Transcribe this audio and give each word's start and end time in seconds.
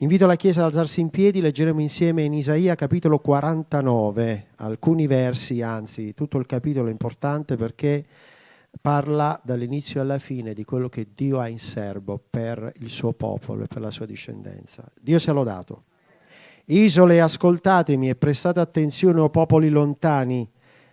Invito 0.00 0.26
la 0.26 0.36
Chiesa 0.36 0.60
ad 0.60 0.66
alzarsi 0.66 1.00
in 1.00 1.10
piedi, 1.10 1.40
leggeremo 1.40 1.80
insieme 1.80 2.22
in 2.22 2.32
Isaia 2.32 2.76
capitolo 2.76 3.18
49, 3.18 4.50
alcuni 4.58 5.08
versi, 5.08 5.60
anzi 5.60 6.14
tutto 6.14 6.38
il 6.38 6.46
capitolo 6.46 6.86
è 6.86 6.92
importante 6.92 7.56
perché 7.56 8.04
parla 8.80 9.40
dall'inizio 9.42 10.00
alla 10.00 10.20
fine 10.20 10.54
di 10.54 10.62
quello 10.62 10.88
che 10.88 11.08
Dio 11.16 11.40
ha 11.40 11.48
in 11.48 11.58
serbo 11.58 12.22
per 12.30 12.72
il 12.76 12.90
suo 12.90 13.12
popolo 13.12 13.64
e 13.64 13.66
per 13.66 13.80
la 13.80 13.90
sua 13.90 14.06
discendenza. 14.06 14.88
Dio 15.00 15.18
sia 15.18 15.32
lodato. 15.32 15.82
Isole, 16.66 17.20
ascoltatemi 17.20 18.08
e 18.08 18.14
prestate 18.14 18.60
attenzione, 18.60 19.18
o 19.18 19.30
popoli 19.30 19.68
lontani. 19.68 20.48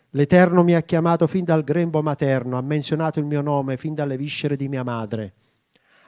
L'Eterno 0.10 0.64
mi 0.64 0.74
ha 0.74 0.82
chiamato 0.82 1.28
fin 1.28 1.44
dal 1.44 1.64
grembo 1.64 2.02
materno, 2.02 2.58
ha 2.58 2.62
menzionato 2.62 3.20
il 3.20 3.26
mio 3.26 3.42
nome 3.42 3.78
fin 3.78 3.94
dalle 3.94 4.18
viscere 4.18 4.56
di 4.56 4.68
mia 4.68 4.84
madre 4.84 5.34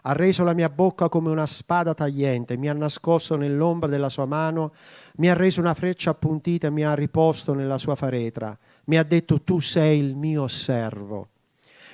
ha 0.09 0.13
reso 0.13 0.45
la 0.45 0.53
mia 0.53 0.69
bocca 0.69 1.09
come 1.09 1.29
una 1.29 1.45
spada 1.45 1.93
tagliente, 1.93 2.55
mi 2.55 2.69
ha 2.69 2.73
nascosto 2.73 3.35
nell'ombra 3.35 3.89
della 3.89 4.07
sua 4.07 4.25
mano, 4.25 4.71
mi 5.17 5.29
ha 5.29 5.33
reso 5.33 5.59
una 5.59 5.73
freccia 5.73 6.11
appuntita 6.11 6.67
e 6.67 6.71
mi 6.71 6.85
ha 6.85 6.93
riposto 6.93 7.53
nella 7.53 7.77
sua 7.77 7.95
faretra. 7.95 8.57
Mi 8.85 8.97
ha 8.97 9.03
detto 9.03 9.41
tu 9.41 9.59
sei 9.59 9.99
il 9.99 10.15
mio 10.15 10.47
servo. 10.47 11.27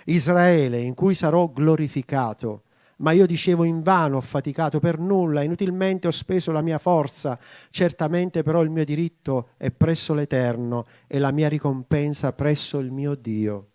Israele, 0.05 0.79
in 0.79 0.93
cui 0.93 1.15
sarò 1.15 1.47
glorificato. 1.47 2.61
Ma 2.97 3.13
io 3.13 3.25
dicevo 3.25 3.63
invano, 3.63 4.17
ho 4.17 4.21
faticato 4.21 4.79
per 4.79 4.99
nulla, 4.99 5.41
inutilmente 5.41 6.05
ho 6.07 6.11
speso 6.11 6.51
la 6.51 6.61
mia 6.61 6.77
forza. 6.77 7.39
Certamente 7.71 8.43
però 8.43 8.61
il 8.61 8.69
mio 8.69 8.85
diritto 8.85 9.49
è 9.57 9.71
presso 9.71 10.13
l'Eterno 10.13 10.85
e 11.07 11.17
la 11.17 11.31
mia 11.31 11.49
ricompensa 11.49 12.31
presso 12.33 12.77
il 12.77 12.91
mio 12.91 13.15
Dio. 13.15 13.69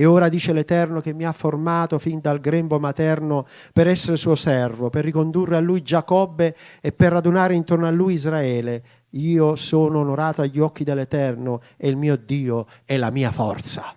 E 0.00 0.04
ora 0.04 0.28
dice 0.28 0.52
l'Eterno 0.52 1.00
che 1.00 1.12
mi 1.12 1.24
ha 1.24 1.32
formato 1.32 1.98
fin 1.98 2.20
dal 2.20 2.38
grembo 2.38 2.78
materno 2.78 3.48
per 3.72 3.88
essere 3.88 4.16
suo 4.16 4.36
servo, 4.36 4.90
per 4.90 5.02
ricondurre 5.02 5.56
a 5.56 5.60
lui 5.60 5.82
Giacobbe 5.82 6.54
e 6.80 6.92
per 6.92 7.10
radunare 7.10 7.56
intorno 7.56 7.84
a 7.84 7.90
lui 7.90 8.14
Israele. 8.14 8.80
Io 9.10 9.56
sono 9.56 9.98
onorato 9.98 10.40
agli 10.40 10.60
occhi 10.60 10.84
dell'Eterno 10.84 11.62
e 11.76 11.88
il 11.88 11.96
mio 11.96 12.14
Dio 12.14 12.68
è 12.84 12.96
la 12.96 13.10
mia 13.10 13.32
forza. 13.32 13.92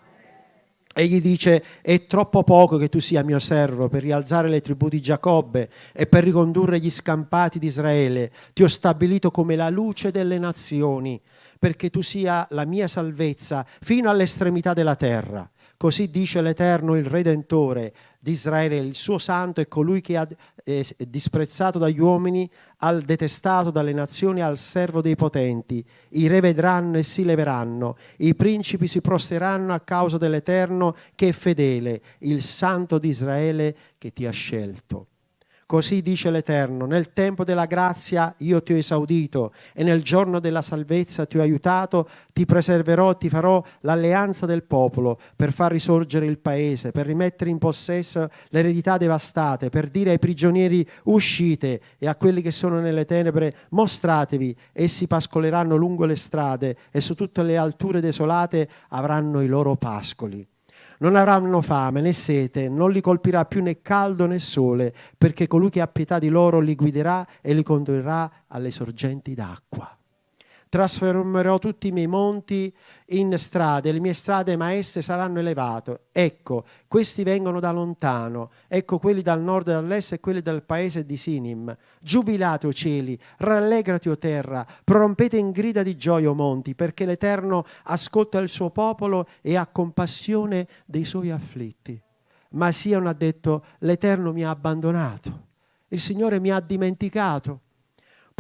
Egli 0.92 1.22
dice, 1.22 1.64
è 1.84 2.08
troppo 2.08 2.42
poco 2.42 2.78
che 2.78 2.90
tu 2.90 3.00
sia 3.00 3.22
mio 3.22 3.38
servo 3.38 3.88
per 3.88 4.02
rialzare 4.02 4.50
le 4.50 4.62
tribù 4.62 4.90
di 4.90 5.04
Giacobbe 5.04 5.70
e 5.94 6.08
per 6.08 6.24
ricondurre 6.24 6.80
gli 6.80 6.90
scampati 6.90 7.60
di 7.60 7.68
Israele. 7.68 8.32
Ti 8.54 8.64
ho 8.64 8.68
stabilito 8.68 9.30
come 9.30 9.56
la 9.56 9.70
luce 9.70 10.10
delle 10.10 10.40
nazioni, 10.40 11.22
perché 11.60 11.92
tu 11.92 12.02
sia 12.02 12.48
la 12.50 12.66
mia 12.66 12.88
salvezza 12.88 13.64
fino 13.82 14.10
all'estremità 14.10 14.74
della 14.74 14.96
terra. 14.96 15.48
Così 15.82 16.12
dice 16.12 16.44
l'Eterno, 16.44 16.96
il 16.96 17.06
Redentore 17.06 17.92
di 18.20 18.30
Israele, 18.34 18.78
il 18.78 18.94
suo 18.94 19.18
santo 19.18 19.62
è 19.62 19.68
colui 19.68 20.00
che 20.00 20.16
ha 20.16 20.28
eh, 20.64 20.86
disprezzato 21.08 21.80
dagli 21.80 22.00
uomini, 22.00 22.48
al 22.82 23.02
detestato 23.02 23.72
dalle 23.72 23.92
nazioni, 23.92 24.44
al 24.44 24.60
servo 24.60 25.02
dei 25.02 25.16
potenti. 25.16 25.84
I 26.10 26.28
re 26.28 26.40
vedranno 26.40 27.00
e 27.00 27.02
si 27.02 27.26
leveranno, 27.26 27.98
i 28.18 28.36
principi 28.36 28.86
si 28.86 29.02
prosteranno 29.02 29.74
a 29.74 29.80
causa 29.80 30.20
dell'Eterno 30.20 30.96
che 31.16 31.30
è 31.30 31.32
fedele, 31.32 32.00
il 32.20 32.44
santo 32.44 33.00
di 33.00 33.08
Israele 33.08 33.76
che 33.98 34.14
ti 34.14 34.28
ha 34.28 34.32
scelto. 34.32 35.08
Così 35.72 36.02
dice 36.02 36.30
l'Eterno, 36.32 36.86
nel 36.86 37.14
tempo 37.14 37.46
della 37.46 37.64
grazia 37.64 38.36
io 38.40 38.62
ti 38.62 38.74
ho 38.74 38.76
esaudito 38.76 39.54
e 39.74 39.86
nel 39.86 40.04
giorno 40.04 40.42
della 40.42 40.62
salvezza 40.62 41.26
ti 41.26 41.38
ho 41.38 41.42
aiutato, 41.42 42.10
ti 42.34 42.44
preserverò, 42.44 43.16
ti 43.16 43.30
farò 43.30 43.64
l'alleanza 43.80 44.46
del 44.46 44.64
popolo 44.64 45.18
per 45.34 45.54
far 45.54 45.72
risorgere 45.72 46.26
il 46.26 46.40
paese, 46.40 46.92
per 46.92 47.06
rimettere 47.06 47.52
in 47.52 47.58
possesso 47.58 48.28
le 48.50 48.60
eredità 48.60 48.98
devastate, 48.98 49.70
per 49.70 49.88
dire 49.88 50.10
ai 50.12 50.20
prigionieri 50.20 50.86
uscite 51.04 51.80
e 51.98 52.06
a 52.06 52.18
quelli 52.18 52.42
che 52.42 52.52
sono 52.52 52.82
nelle 52.82 53.06
tenebre 53.06 53.56
mostratevi, 53.70 54.54
essi 54.74 55.08
pascoleranno 55.08 55.78
lungo 55.78 56.04
le 56.04 56.18
strade 56.18 56.76
e 56.92 57.00
su 57.00 57.16
tutte 57.16 57.44
le 57.44 57.56
alture 57.56 58.02
desolate 58.02 58.68
avranno 58.90 59.40
i 59.40 59.48
loro 59.48 59.78
pascoli. 59.78 60.46
Non 61.02 61.16
avranno 61.16 61.62
fame 61.62 62.00
né 62.00 62.14
sete, 62.14 62.70
non 62.70 62.92
li 62.92 63.02
colpirà 63.02 63.46
più 63.46 63.64
né 63.64 63.82
caldo 63.82 64.28
né 64.28 64.38
sole, 64.38 64.94
perché 65.18 65.48
colui 65.48 65.70
che 65.70 65.82
ha 65.82 65.88
pietà 65.88 66.20
di 66.20 66.30
loro 66.30 66.60
li 66.60 66.76
guiderà 66.76 67.26
e 67.42 67.54
li 67.54 67.64
condurrà 67.64 68.32
alle 68.48 68.70
sorgenti 68.70 69.34
d'acqua 69.34 69.96
trasformerò 70.72 71.60
tutti 71.60 71.90
i 71.90 71.92
miei 71.92 72.08
monti 72.08 72.74
in 73.08 73.38
strade, 73.38 73.92
le 73.92 74.00
mie 74.00 74.14
strade 74.14 74.56
maestre 74.56 75.02
saranno 75.02 75.40
elevate. 75.40 76.04
Ecco, 76.14 76.64
questi 76.88 77.24
vengono 77.24 77.60
da 77.60 77.72
lontano, 77.72 78.52
ecco 78.70 78.98
quelli 78.98 79.22
dal 79.22 79.42
nord 79.42 79.68
e 79.68 79.74
dall'est 79.74 80.14
e 80.14 80.22
quelli 80.22 80.42
dal 80.42 80.64
paese 80.64 81.06
di 81.06 81.18
Sinim. 81.18 81.76
Giubilate, 82.00 82.68
o 82.68 82.72
cieli, 82.72 83.20
rallegrati, 83.40 84.08
o 84.08 84.18
terra, 84.18 84.66
prorompete 84.82 85.36
in 85.36 85.52
grida 85.52 85.84
di 85.84 85.98
gioia, 85.98 86.30
o 86.30 86.34
monti, 86.34 86.74
perché 86.74 87.06
l'Eterno 87.06 87.66
ascolta 87.84 88.40
il 88.40 88.48
suo 88.48 88.70
popolo 88.70 89.28
e 89.42 89.58
ha 89.58 89.68
compassione 89.68 90.70
dei 90.86 91.04
suoi 91.04 91.32
afflitti. 91.32 92.02
Ma 92.52 92.72
Sion 92.72 93.08
ha 93.08 93.14
detto, 93.14 93.66
l'Eterno 93.80 94.32
mi 94.32 94.46
ha 94.46 94.52
abbandonato, 94.52 95.48
il 95.90 96.00
Signore 96.00 96.40
mi 96.40 96.50
ha 96.50 96.62
dimenticato. 96.62 97.60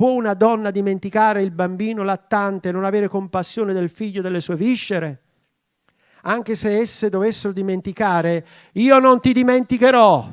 Può 0.02 0.14
una 0.14 0.34
donna 0.34 0.72
dimenticare 0.72 1.44
il 1.44 1.52
bambino 1.52 2.02
lattante 2.02 2.70
e 2.70 2.72
non 2.72 2.86
avere 2.86 3.08
compassione 3.08 3.72
del 3.72 3.92
figlio 3.92 4.24
delle 4.24 4.42
sue 4.42 4.56
viscere? 4.56 5.22
Anche 6.24 6.56
se 6.56 6.80
esse 6.80 7.08
dovessero 7.08 7.54
dimenticare, 7.54 8.44
io 8.72 8.98
non 8.98 9.20
ti 9.20 9.32
dimenticherò. 9.32 10.28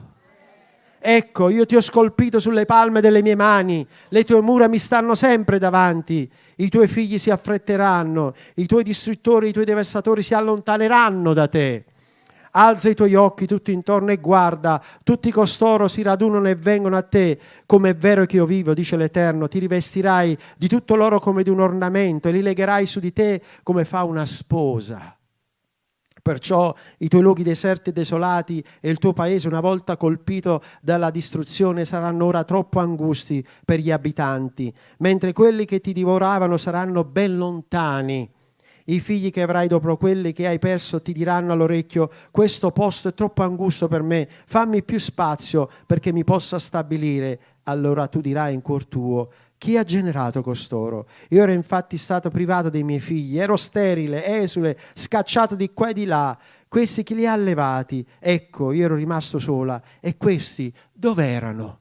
Ecco, 0.99 1.51
io 1.51 1.67
ti 1.67 1.77
ho 1.77 1.83
scolpito 1.83 2.41
sulle 2.41 2.65
palme 2.65 3.03
delle 3.03 3.21
mie 3.21 3.35
mani, 3.35 3.87
le 4.09 4.25
tue 4.25 4.41
mura 4.41 4.69
mi 4.69 4.79
stanno 4.79 5.15
sempre 5.15 5.59
davanti, 5.59 6.27
i 6.57 6.71
tuoi 6.71 6.89
figli 6.89 7.19
si 7.19 7.29
affretteranno, 7.29 8.33
i 8.55 8.65
tuoi 8.65 8.83
distruttori, 8.83 9.49
i 9.49 9.53
tuoi 9.53 9.67
devastatori 9.67 10.23
si 10.23 10.33
allontaneranno 10.33 11.35
da 11.35 11.47
te. 11.47 11.85
Alza 12.53 12.89
i 12.89 12.95
tuoi 12.95 13.15
occhi 13.15 13.47
tutto 13.47 13.71
intorno 13.71 14.11
e 14.11 14.17
guarda, 14.17 14.83
tutti 15.03 15.31
costoro 15.31 15.89
si 15.89 16.03
radunano 16.03 16.49
e 16.49 16.55
vengono 16.55 16.97
a 16.97 17.03
te, 17.03 17.39
come 17.67 17.91
è 17.91 17.97
vero 17.97 18.25
che 18.25 18.37
io 18.37 18.47
vivo, 18.47 18.75
dice 18.75 18.97
l'Eterno, 18.97 19.49
ti 19.49 19.59
rivestirai 19.59 20.37
di 20.57 20.69
tutto 20.69 20.95
loro 20.95 21.19
come 21.21 21.43
di 21.43 21.51
un 21.51 21.61
ornamento 21.61 22.29
e 22.29 22.33
li 22.33 22.43
legherai 22.43 22.87
su 22.87 23.01
di 23.01 23.13
te 23.13 23.43
come 23.63 23.85
fa 23.85 24.05
una 24.05 24.25
sposa. 24.25 25.13
Perciò 26.21 26.75
i 26.99 27.09
tuoi 27.09 27.23
luoghi 27.23 27.43
deserti 27.43 27.91
e 27.91 27.93
desolati 27.93 28.63
e 28.81 28.91
il 28.91 28.99
tuo 28.99 29.13
paese, 29.13 29.49
una 29.49 29.61
volta 29.61 29.97
colpito 29.97 30.63
dalla 30.83 31.11
distruzione, 31.11 31.85
saranno 31.85 32.27
ora 32.27 32.45
troppo 32.45 32.81
angusti 32.81 33.43
per 33.65 33.79
gli 33.79 33.91
abitanti, 33.91 34.75
mentre 34.99 35.33
quelli 35.33 35.65
che 35.65 35.81
ti 35.81 35.93
divoravano 35.93 36.57
saranno 36.59 37.05
ben 37.05 37.37
lontani 37.37 38.31
i 38.89 39.01
figli 39.01 39.31
che 39.31 39.43
avrai 39.43 39.69
dopo 39.69 39.97
quelli 39.97 40.33
che 40.33 40.47
hai 40.47 40.59
perso 40.59 41.01
ti 41.03 41.13
diranno 41.13 41.53
all'orecchio, 41.53 42.11
questo 42.31 42.71
posto 42.71 43.09
è 43.09 43.15
troppo 43.15 43.43
angusto 43.43 43.89
per 43.89 44.03
me, 44.03 44.29
fammi 44.47 44.83
più 44.83 44.99
spazio 44.99 45.69
perché 45.87 46.13
mi 46.13 46.25
possa 46.25 46.59
stabilire. 46.59 47.41
Allora 47.65 48.07
tu 48.07 48.21
dirai 48.21 48.55
in 48.55 48.63
cuor 48.63 48.87
tuo, 48.87 49.29
chi 49.59 49.77
ha 49.77 49.83
generato 49.83 50.43
costoro? 50.43 51.07
Io 51.31 51.43
ero 51.43 51.53
infatti 51.53 51.97
stato 51.97 52.31
privato 52.31 52.71
dei 52.71 52.85
miei 52.85 53.01
figli, 53.01 53.39
ero 53.39 53.57
sterile, 53.57 54.25
esule, 54.41 54.79
scacciato 54.95 55.55
di 55.55 55.73
qua 55.75 55.91
e 55.91 55.95
di 55.95 56.05
là. 56.05 56.39
Questi 56.69 57.03
chi 57.03 57.15
li 57.15 57.27
ha 57.27 57.33
allevati? 57.33 58.07
Ecco, 58.19 58.73
io 58.73 58.85
ero 58.85 58.95
rimasto 58.95 59.39
sola. 59.39 59.83
E 60.01 60.17
questi 60.17 60.73
dove 60.93 61.27
erano? 61.27 61.81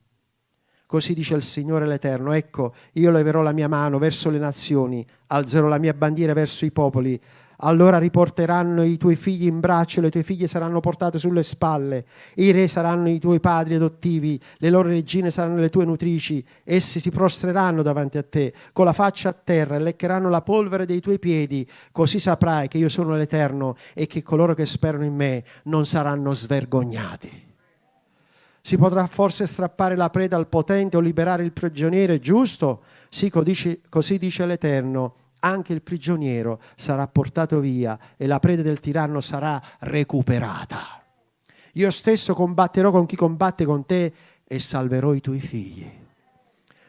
Così 0.87 1.13
dice 1.13 1.35
il 1.35 1.43
Signore 1.43 1.85
l'Eterno, 1.85 2.31
ecco, 2.31 2.73
io 2.93 3.11
leverò 3.11 3.41
la 3.41 3.51
mia 3.51 3.67
mano 3.67 3.97
verso 3.97 4.29
le 4.29 4.37
nazioni, 4.37 5.05
alzerò 5.27 5.67
la 5.67 5.79
mia 5.79 5.93
bandiera 5.93 6.31
verso 6.31 6.63
i 6.63 6.71
popoli, 6.71 7.19
allora 7.57 7.97
riporteranno 7.97 8.83
i 8.83 8.95
tuoi 8.95 9.17
figli 9.17 9.47
in 9.47 9.59
braccio, 9.59 9.99
le 9.99 10.09
tue 10.09 10.23
figlie 10.23 10.47
saranno 10.47 10.79
portate 10.79 11.19
sulle 11.19 11.43
spalle, 11.43 12.05
i 12.35 12.51
re 12.51 12.69
saranno 12.69 13.09
i 13.09 13.19
tuoi 13.19 13.41
padri 13.41 13.75
adottivi, 13.75 14.39
le 14.59 14.69
loro 14.69 14.87
regine 14.87 15.29
saranno 15.29 15.59
le 15.59 15.69
tue 15.69 15.83
nutrici, 15.83 16.41
essi 16.63 17.01
si 17.01 17.11
prostreranno 17.11 17.81
davanti 17.81 18.17
a 18.17 18.23
te, 18.23 18.53
con 18.72 18.85
la 18.85 18.93
faccia 18.93 19.28
a 19.28 19.33
terra, 19.33 19.75
e 19.75 19.79
leccheranno 19.79 20.29
la 20.29 20.41
polvere 20.41 20.85
dei 20.85 21.01
tuoi 21.01 21.19
piedi, 21.19 21.67
così 21.91 22.17
saprai 22.17 22.69
che 22.69 22.78
io 22.78 22.87
sono 22.87 23.13
l'Eterno 23.13 23.75
e 23.93 24.07
che 24.07 24.23
coloro 24.23 24.53
che 24.53 24.66
sperano 24.66 25.03
in 25.03 25.16
me 25.16 25.43
non 25.63 25.85
saranno 25.85 26.31
svergognati. 26.31 27.47
Si 28.67 28.75
potrà 28.75 29.08
forse 29.08 29.46
strappare 29.46 29.96
la 29.96 30.09
preda 30.09 30.35
al 30.35 30.49
potente 30.49 30.97
o 30.97 30.99
liberare 30.99 31.41
il 31.41 31.53
prigioniero, 31.53 32.19
giusto? 32.19 32.84
Sì, 33.08 33.29
così 33.29 34.17
dice 34.17 34.46
l'Eterno. 34.46 35.16
Anche 35.40 35.72
il 35.72 35.81
prigioniero 35.81 36.59
sarà 36.75 37.08
portato 37.08 37.61
via 37.61 37.97
e 38.17 38.28
la 38.28 38.41
preda 38.41 38.64
del 38.64 38.81
tiranno 38.81 39.22
sarà 39.22 39.61
recuperata. 39.79 41.02
Io 41.75 41.90
stesso 41.91 42.34
combatterò 42.34 42.91
con 42.91 43.05
chi 43.05 43.16
combatte 43.16 43.64
con 43.64 43.85
te 43.85 44.14
e 44.46 44.59
salverò 44.59 45.14
i 45.14 45.22
tuoi 45.22 45.40
figli 45.40 46.05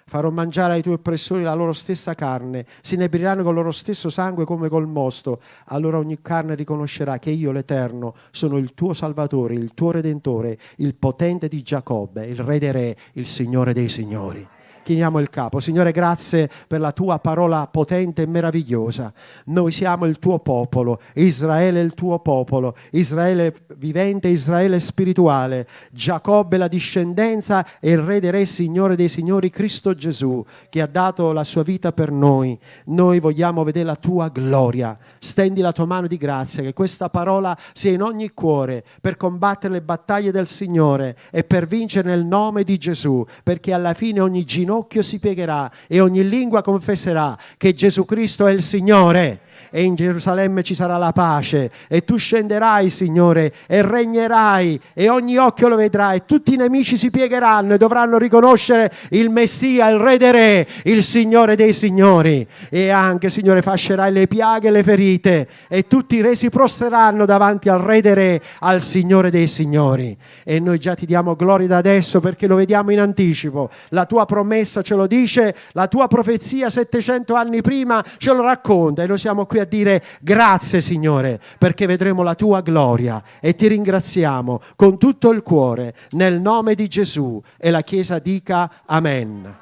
farò 0.09 0.31
mangiare 0.31 0.73
ai 0.73 0.83
tuoi 0.83 0.95
oppressori 0.95 1.43
la 1.43 1.53
loro 1.53 1.73
stessa 1.73 2.15
carne, 2.15 2.65
si 2.81 2.95
inebriranno 2.95 3.43
con 3.43 3.51
il 3.53 3.59
loro 3.59 3.71
stesso 3.71 4.09
sangue 4.09 4.47
come 4.47 4.69
col 4.69 4.89
mosto. 4.89 5.41
Allora 5.67 5.99
ogni 5.99 6.21
carne 6.23 6.55
riconoscerà 6.55 7.19
che 7.19 7.31
io, 7.31 7.53
l'Eterno, 7.53 8.15
sono 8.31 8.57
il 8.57 8.73
tuo 8.73 8.95
Salvatore, 8.95 9.55
il 9.55 9.75
tuo 9.75 9.91
Redentore, 9.91 10.59
il 10.77 10.95
potente 10.95 11.47
di 11.47 11.63
Giacobbe, 11.63 12.27
il 12.27 12.41
Re 12.41 12.59
dei 12.59 12.73
Re, 12.73 12.97
il 13.13 13.27
Signore 13.27 13.75
dei 13.75 13.91
Signori. 13.91 14.58
Chiniamo 14.89 15.19
il 15.19 15.29
capo. 15.29 15.61
Signore, 15.61 15.93
grazie 15.93 16.49
per 16.67 16.81
la 16.81 16.93
tua 16.93 17.19
parola 17.19 17.67
potente 17.67 18.23
e 18.23 18.27
meravigliosa. 18.27 19.13
Noi 19.47 19.71
siamo 19.71 20.07
il 20.07 20.19
tuo 20.19 20.39
popolo, 20.39 20.99
Israele 21.15 21.81
è 21.81 21.85
il 21.85 21.93
tuo 21.93 22.21
popolo, 22.21 22.75
Israele 22.93 23.55
vivente, 23.77 24.29
Israele 24.29 24.81
spirituale, 24.81 25.67
Giacobbe 25.93 26.57
la 26.57 26.69
discendenza 26.69 27.67
e 27.81 27.91
il 27.91 27.99
re 27.99 28.19
dei 28.19 28.31
re, 28.31 28.47
Signore 28.47 28.97
dei 28.97 29.09
signori, 29.09 29.51
Cristo 29.51 29.95
Gesù, 29.95 30.43
che 30.71 30.81
ha 30.81 30.87
dato 30.87 31.33
la 31.33 31.45
sua 31.45 31.63
vita 31.63 31.93
per 31.93 32.11
noi. 32.11 32.59
Noi 32.87 33.21
vogliamo 33.21 33.65
vedere 33.65 33.85
la 33.85 33.97
tua 33.97 34.29
gloria. 34.29 34.97
Stendi 35.19 35.61
la 35.61 35.73
tua 35.73 35.85
mano 35.85 36.07
di 36.07 36.17
grazia, 36.17 36.63
che 36.63 36.73
questa 36.73 37.11
parola 37.11 37.55
sia 37.75 37.93
in 37.93 38.01
ogni 38.01 38.31
cuore 38.31 38.83
per 39.03 39.19
combattere 39.19 39.75
le 39.75 39.83
battaglie 39.83 40.31
del 40.31 40.47
Signore 40.47 41.15
e 41.31 41.45
per 41.45 41.67
vincere 41.67 42.09
nel 42.09 42.25
nome 42.25 42.65
di 42.65 42.79
Gesù, 42.79 43.23
perché 43.43 43.75
alla 43.75 43.93
fine 43.93 44.21
ogni 44.21 44.45
ginocchio 44.45 44.77
si 45.01 45.19
piegherà 45.19 45.71
e 45.87 46.01
ogni 46.01 46.29
lingua 46.29 46.63
confesserà 46.63 47.37
che 47.57 47.75
Gesù 47.75 48.05
Cristo 48.05 48.47
è 48.47 48.53
il 48.53 48.63
Signore. 48.63 49.41
E 49.71 49.83
in 49.83 49.95
Gerusalemme 49.97 50.63
ci 50.63 50.75
sarà 50.75 50.97
la 50.97 51.13
pace. 51.13 51.71
E 51.89 52.05
tu 52.05 52.17
scenderai, 52.17 52.89
Signore, 52.91 53.53
e 53.67 53.83
regnerai 53.83 54.81
e 54.95 55.09
ogni 55.09 55.37
occhio 55.37 55.69
lo 55.69 55.77
vedrà 55.77 56.13
e 56.13 56.25
tutti 56.25 56.55
i 56.55 56.57
nemici 56.57 56.97
si 56.97 57.11
piegheranno 57.11 57.75
e 57.75 57.77
dovranno 57.77 58.19
riconoscere 58.19 58.91
il 59.11 59.29
Messia, 59.31 59.89
il 59.89 59.99
Re 59.99 60.17
dei 60.17 60.33
Re, 60.33 60.67
il 60.85 61.03
Signore 61.03 61.57
dei 61.57 61.73
Signori. 61.73 62.47
E 62.71 62.91
anche, 62.91 63.31
Signore, 63.31 63.63
fascerai 63.63 64.13
le 64.13 64.27
piaghe 64.27 64.69
e 64.69 64.71
le 64.71 64.83
ferite 64.83 65.49
e 65.69 65.87
tutti 65.87 66.17
i 66.17 66.21
re 66.21 66.35
si 66.35 66.49
prostreranno 66.49 67.27
davanti 67.27 67.69
al 67.69 67.81
Re 67.81 68.01
dei 68.01 68.15
Re, 68.15 68.43
al 68.61 68.81
Signore 68.81 69.31
dei 69.31 69.49
Signori. 69.49 70.17
E 70.45 70.61
noi 70.61 70.79
già 70.79 70.95
ti 70.95 71.05
diamo 71.05 71.37
gloria 71.37 71.67
da 71.67 71.77
adesso 71.77 72.21
perché 72.21 72.47
lo 72.47 72.57
vediamo 72.57 72.91
in 72.93 73.01
anticipo, 73.01 73.71
la 73.91 74.07
tua 74.07 74.25
promessa 74.25 74.68
ce 74.69 74.95
lo 74.95 75.07
dice, 75.07 75.55
la 75.73 75.89
tua 75.89 76.07
profezia 76.07 76.69
700 76.69 77.35
anni 77.35 77.63
prima 77.63 78.05
ce 78.19 78.33
lo 78.33 78.43
racconta 78.43 79.03
e 79.03 79.07
noi 79.07 79.19
siamo 79.19 79.47
qui 79.47 79.59
a 79.59 79.65
dire 79.65 80.03
grazie 80.21 80.81
Signore 80.81 81.41
perché 81.59 81.87
vedremo 81.87 82.23
la 82.23 82.35
tua 82.35 82.61
gloria 82.61 83.23
e 83.41 83.55
ti 83.55 83.67
ringraziamo 83.67 84.61
con 84.77 84.99
tutto 84.99 85.31
il 85.31 85.43
cuore 85.43 85.95
nel 86.11 86.41
nome 86.41 86.75
di 86.75 86.89
Gesù 86.89 87.41
e 87.57 87.71
la 87.71 87.83
Chiesa 87.83 88.19
dica 88.19 88.83
amen. 88.87 89.57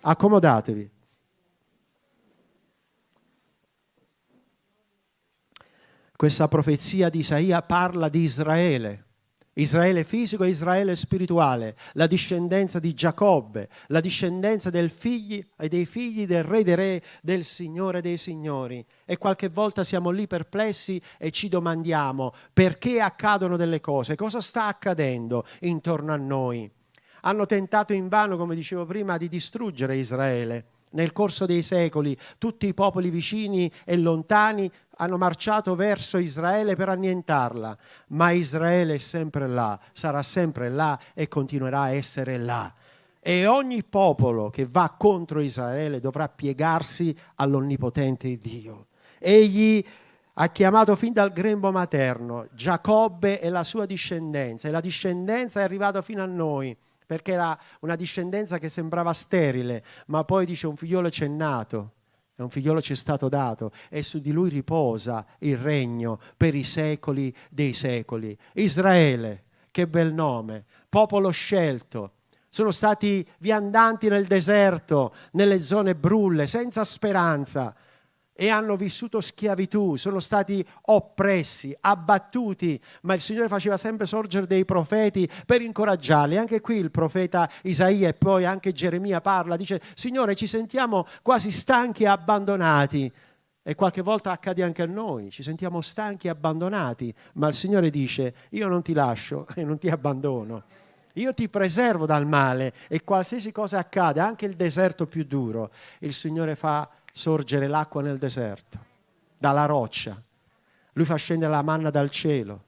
Accomodatevi. 0.00 0.90
Questa 6.16 6.48
profezia 6.48 7.10
di 7.10 7.18
Isaia 7.18 7.60
parla 7.60 8.08
di 8.08 8.20
Israele 8.20 9.05
Israele 9.58 10.04
fisico 10.04 10.44
e 10.44 10.48
Israele 10.48 10.94
spirituale, 10.96 11.76
la 11.92 12.06
discendenza 12.06 12.78
di 12.78 12.92
Giacobbe, 12.92 13.70
la 13.86 14.00
discendenza 14.00 14.68
del 14.68 14.90
figli 14.90 15.42
e 15.56 15.68
dei 15.68 15.86
figli 15.86 16.26
del 16.26 16.44
re 16.44 16.62
dei 16.62 16.74
re, 16.74 17.02
del 17.22 17.42
Signore 17.42 18.02
dei 18.02 18.18
signori. 18.18 18.84
E 19.06 19.16
qualche 19.16 19.48
volta 19.48 19.82
siamo 19.82 20.10
lì 20.10 20.26
perplessi 20.26 21.00
e 21.18 21.30
ci 21.30 21.48
domandiamo 21.48 22.34
perché 22.52 23.00
accadono 23.00 23.56
delle 23.56 23.80
cose, 23.80 24.14
cosa 24.14 24.42
sta 24.42 24.66
accadendo 24.66 25.46
intorno 25.60 26.12
a 26.12 26.16
noi. 26.16 26.70
Hanno 27.22 27.46
tentato 27.46 27.94
invano, 27.94 28.36
come 28.36 28.54
dicevo 28.54 28.84
prima, 28.84 29.16
di 29.16 29.28
distruggere 29.28 29.96
Israele 29.96 30.66
nel 30.96 31.12
corso 31.12 31.44
dei 31.46 31.62
secoli 31.62 32.16
tutti 32.38 32.66
i 32.66 32.74
popoli 32.74 33.10
vicini 33.10 33.70
e 33.84 33.96
lontani 33.96 34.70
hanno 34.96 35.18
marciato 35.18 35.74
verso 35.74 36.16
Israele 36.16 36.74
per 36.74 36.88
annientarla, 36.88 37.76
ma 38.08 38.30
Israele 38.30 38.94
è 38.94 38.98
sempre 38.98 39.46
là, 39.46 39.78
sarà 39.92 40.22
sempre 40.22 40.70
là 40.70 40.98
e 41.14 41.28
continuerà 41.28 41.82
a 41.82 41.90
essere 41.90 42.38
là. 42.38 42.72
E 43.20 43.46
ogni 43.46 43.84
popolo 43.84 44.48
che 44.48 44.64
va 44.64 44.94
contro 44.96 45.40
Israele 45.40 46.00
dovrà 46.00 46.28
piegarsi 46.28 47.14
all'onnipotente 47.34 48.36
Dio. 48.38 48.86
Egli 49.18 49.84
ha 50.34 50.48
chiamato 50.48 50.96
fin 50.96 51.12
dal 51.12 51.32
grembo 51.32 51.70
materno 51.72 52.46
Giacobbe 52.52 53.40
e 53.40 53.50
la 53.50 53.64
sua 53.64 53.84
discendenza, 53.84 54.68
e 54.68 54.70
la 54.70 54.80
discendenza 54.80 55.60
è 55.60 55.62
arrivata 55.62 56.00
fino 56.00 56.22
a 56.22 56.26
noi 56.26 56.74
perché 57.06 57.32
era 57.32 57.58
una 57.80 57.94
discendenza 57.94 58.58
che 58.58 58.68
sembrava 58.68 59.12
sterile, 59.12 59.84
ma 60.06 60.24
poi 60.24 60.44
dice 60.44 60.66
un 60.66 60.76
figliolo 60.76 61.08
c'è 61.08 61.28
nato, 61.28 61.92
e 62.36 62.42
un 62.42 62.50
figliolo 62.50 62.82
ci 62.82 62.92
è 62.92 62.96
stato 62.96 63.28
dato 63.30 63.72
e 63.88 64.02
su 64.02 64.20
di 64.20 64.30
lui 64.30 64.50
riposa 64.50 65.24
il 65.38 65.56
regno 65.56 66.20
per 66.36 66.54
i 66.54 66.64
secoli 66.64 67.34
dei 67.48 67.72
secoli. 67.72 68.36
Israele, 68.54 69.44
che 69.70 69.88
bel 69.88 70.12
nome, 70.12 70.64
popolo 70.88 71.30
scelto. 71.30 72.12
Sono 72.50 72.70
stati 72.70 73.26
viandanti 73.38 74.08
nel 74.08 74.26
deserto, 74.26 75.14
nelle 75.32 75.60
zone 75.60 75.94
brulle, 75.94 76.46
senza 76.46 76.84
speranza, 76.84 77.74
e 78.36 78.50
hanno 78.50 78.76
vissuto 78.76 79.22
schiavitù, 79.22 79.96
sono 79.96 80.20
stati 80.20 80.64
oppressi, 80.82 81.74
abbattuti, 81.80 82.80
ma 83.02 83.14
il 83.14 83.20
Signore 83.22 83.48
faceva 83.48 83.78
sempre 83.78 84.04
sorgere 84.04 84.46
dei 84.46 84.66
profeti 84.66 85.28
per 85.46 85.62
incoraggiarli. 85.62 86.36
Anche 86.36 86.60
qui 86.60 86.76
il 86.76 86.90
profeta 86.90 87.50
Isaia 87.62 88.08
e 88.08 88.14
poi 88.14 88.44
anche 88.44 88.72
Geremia 88.72 89.22
parla, 89.22 89.56
dice 89.56 89.80
Signore 89.94 90.34
ci 90.34 90.46
sentiamo 90.46 91.06
quasi 91.22 91.50
stanchi 91.50 92.02
e 92.02 92.08
abbandonati. 92.08 93.10
E 93.62 93.74
qualche 93.74 94.02
volta 94.02 94.30
accade 94.30 94.62
anche 94.62 94.82
a 94.82 94.86
noi, 94.86 95.30
ci 95.30 95.42
sentiamo 95.42 95.80
stanchi 95.80 96.28
e 96.28 96.30
abbandonati, 96.30 97.12
ma 97.34 97.48
il 97.48 97.54
Signore 97.54 97.90
dice 97.90 98.34
io 98.50 98.68
non 98.68 98.82
ti 98.82 98.92
lascio 98.92 99.46
e 99.56 99.64
non 99.64 99.78
ti 99.78 99.88
abbandono. 99.88 100.64
Io 101.14 101.32
ti 101.32 101.48
preservo 101.48 102.04
dal 102.04 102.26
male 102.26 102.74
e 102.88 103.02
qualsiasi 103.02 103.50
cosa 103.50 103.78
accade, 103.78 104.20
anche 104.20 104.44
il 104.44 104.54
deserto 104.54 105.06
più 105.06 105.24
duro, 105.24 105.70
il 106.00 106.12
Signore 106.12 106.54
fa 106.54 106.86
sorgere 107.16 107.66
l'acqua 107.66 108.02
nel 108.02 108.18
deserto, 108.18 108.78
dalla 109.38 109.64
roccia. 109.64 110.22
Lui 110.92 111.06
fa 111.06 111.14
scendere 111.14 111.50
la 111.50 111.62
manna 111.62 111.88
dal 111.88 112.10
cielo. 112.10 112.64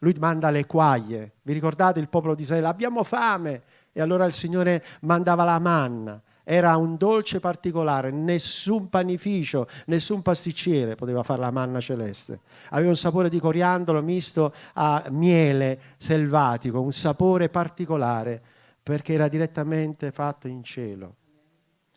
Lui 0.00 0.14
manda 0.18 0.50
le 0.50 0.66
quaglie. 0.66 1.36
Vi 1.40 1.54
ricordate 1.54 1.98
il 1.98 2.08
popolo 2.10 2.34
di 2.34 2.42
Israele? 2.42 2.66
Abbiamo 2.66 3.02
fame. 3.04 3.62
E 3.92 4.02
allora 4.02 4.26
il 4.26 4.34
Signore 4.34 4.84
mandava 5.00 5.44
la 5.44 5.58
manna. 5.58 6.20
Era 6.44 6.76
un 6.76 6.96
dolce 6.98 7.40
particolare, 7.40 8.10
nessun 8.10 8.90
panificio, 8.90 9.66
nessun 9.86 10.20
pasticcere 10.20 10.94
poteva 10.94 11.22
fare 11.22 11.40
la 11.40 11.50
manna 11.50 11.80
celeste. 11.80 12.40
Aveva 12.70 12.90
un 12.90 12.96
sapore 12.96 13.30
di 13.30 13.40
coriandolo 13.40 14.02
misto 14.02 14.52
a 14.74 15.04
miele 15.08 15.80
selvatico, 15.96 16.82
un 16.82 16.92
sapore 16.92 17.48
particolare 17.48 18.40
perché 18.82 19.14
era 19.14 19.26
direttamente 19.26 20.12
fatto 20.12 20.48
in 20.48 20.62
cielo. 20.62 21.14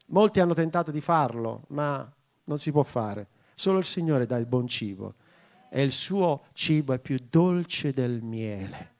Molti 0.09 0.39
hanno 0.39 0.53
tentato 0.53 0.91
di 0.91 1.01
farlo, 1.01 1.63
ma 1.69 2.09
non 2.45 2.57
si 2.57 2.71
può 2.71 2.83
fare. 2.83 3.27
Solo 3.53 3.79
il 3.79 3.85
Signore 3.85 4.25
dà 4.25 4.37
il 4.37 4.45
buon 4.45 4.67
cibo 4.67 5.15
e 5.69 5.83
il 5.83 5.91
suo 5.91 6.45
cibo 6.53 6.93
è 6.93 6.99
più 6.99 7.17
dolce 7.29 7.93
del 7.93 8.21
miele. 8.21 8.93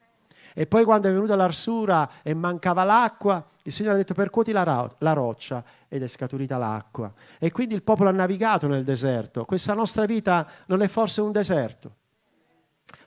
E 0.54 0.68
poi 0.68 0.84
quando 0.84 1.08
è 1.08 1.12
venuta 1.12 1.36
l'arsura 1.36 2.10
e 2.22 2.34
mancava 2.34 2.84
l'acqua, 2.84 3.46
il 3.63 3.72
Signore 3.72 3.96
ha 3.96 3.98
detto 3.98 4.13
percuoti 4.13 4.51
la, 4.51 4.63
ro- 4.63 4.96
la 5.00 5.13
roccia 5.13 5.63
ed 5.88 6.04
è 6.04 6.08
scaturita 6.08 6.58
l'acqua. 6.58 7.12
E 7.39 7.51
quindi 7.51 7.75
il 7.75 7.84
popolo 7.84 8.10
ha 8.10 8.12
navigato 8.13 8.68
nel 8.68 8.84
deserto. 8.84 9.46
Questa 9.46 9.74
nostra 9.74 10.06
vita 10.06 10.48
non 10.68 10.82
è 10.82 10.88
forse 10.88 11.22
un 11.22 11.32
deserto. 11.32 11.96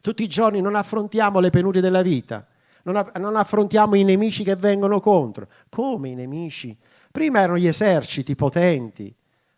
Tutti 0.00 0.22
i 0.22 0.28
giorni 0.28 0.60
non 0.60 0.74
affrontiamo 0.74 1.40
le 1.40 1.50
penurie 1.50 1.80
della 1.80 2.02
vita, 2.02 2.46
non, 2.84 2.96
a- 2.96 3.12
non 3.18 3.36
affrontiamo 3.36 3.94
i 3.96 4.04
nemici 4.04 4.44
che 4.44 4.56
vengono 4.56 5.00
contro. 5.00 5.48
Come 5.68 6.08
i 6.08 6.14
nemici? 6.14 6.76
Prima 7.12 7.40
erano 7.40 7.58
gli 7.58 7.66
eserciti 7.66 8.34
potenti, 8.34 9.14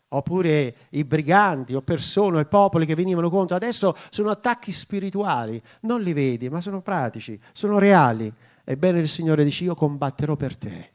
oppure 0.09 0.75
i 0.91 1.05
briganti 1.05 1.75
o 1.75 1.83
persone 1.83 2.41
o 2.41 2.45
popoli 2.45 2.85
che 2.85 2.95
venivano 2.95 3.31
contro, 3.31 3.57
adesso 3.57 3.97
sono 4.11 4.31
attacchi 4.31 4.73
spirituali, 4.73 5.61
non 5.83 6.03
li 6.03 6.13
vedi, 6.13 6.49
ma 6.49 6.61
sono 6.61 6.83
pratici, 6.83 7.41
sono 7.53 7.79
reali. 7.79 8.33
Ebbene 8.65 8.99
il 8.99 9.09
Signore 9.09 9.45
dice 9.45 9.65
io 9.65 9.75
combatterò 9.75 10.37
per 10.37 10.57
te. 10.57 10.91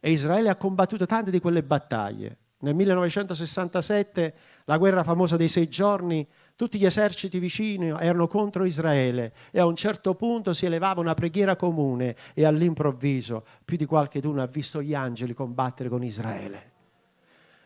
E 0.00 0.10
Israele 0.10 0.48
ha 0.48 0.56
combattuto 0.56 1.06
tante 1.06 1.30
di 1.30 1.40
quelle 1.40 1.62
battaglie. 1.62 2.36
Nel 2.60 2.74
1967, 2.74 4.34
la 4.64 4.78
guerra 4.78 5.04
famosa 5.04 5.36
dei 5.36 5.48
sei 5.48 5.68
giorni, 5.68 6.26
tutti 6.58 6.76
gli 6.76 6.86
eserciti 6.86 7.38
vicini 7.38 7.86
erano 7.86 8.26
contro 8.26 8.64
Israele 8.64 9.32
e 9.52 9.60
a 9.60 9.64
un 9.64 9.76
certo 9.76 10.16
punto 10.16 10.52
si 10.52 10.66
elevava 10.66 11.00
una 11.00 11.14
preghiera 11.14 11.54
comune 11.54 12.16
e 12.34 12.44
all'improvviso 12.44 13.44
più 13.64 13.76
di 13.76 13.84
qualche 13.84 14.18
d'uno 14.18 14.42
ha 14.42 14.46
visto 14.48 14.82
gli 14.82 14.92
angeli 14.92 15.34
combattere 15.34 15.88
con 15.88 16.02
Israele. 16.02 16.72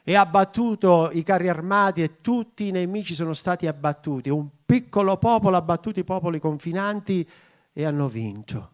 E 0.03 0.15
ha 0.15 0.27
battuto 0.27 1.09
i 1.11 1.23
carri 1.23 1.49
armati 1.49 2.03
e 2.03 2.21
tutti 2.21 2.69
i 2.69 2.71
nemici 2.71 3.15
sono 3.15 3.33
stati 3.33 3.67
abbattuti. 3.67 4.29
Un 4.29 4.47
piccolo 4.67 5.17
popolo 5.17 5.57
ha 5.57 5.63
battuto 5.63 5.99
i 5.99 6.05
popoli 6.05 6.39
confinanti 6.39 7.27
e 7.73 7.85
hanno 7.87 8.09
vinto. 8.09 8.73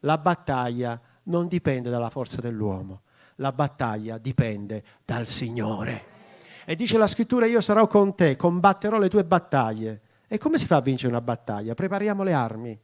La 0.00 0.16
battaglia 0.16 0.98
non 1.24 1.48
dipende 1.48 1.90
dalla 1.90 2.08
forza 2.08 2.40
dell'uomo, 2.40 3.02
la 3.36 3.52
battaglia 3.52 4.16
dipende 4.16 4.82
dal 5.04 5.26
Signore. 5.26 6.13
E 6.66 6.76
dice 6.76 6.96
la 6.96 7.06
scrittura, 7.06 7.46
io 7.46 7.60
sarò 7.60 7.86
con 7.86 8.14
te, 8.14 8.36
combatterò 8.36 8.98
le 8.98 9.08
tue 9.08 9.24
battaglie. 9.24 10.00
E 10.26 10.38
come 10.38 10.58
si 10.58 10.66
fa 10.66 10.76
a 10.76 10.80
vincere 10.80 11.12
una 11.12 11.20
battaglia? 11.20 11.74
Prepariamo 11.74 12.22
le 12.22 12.32
armi. 12.32 12.80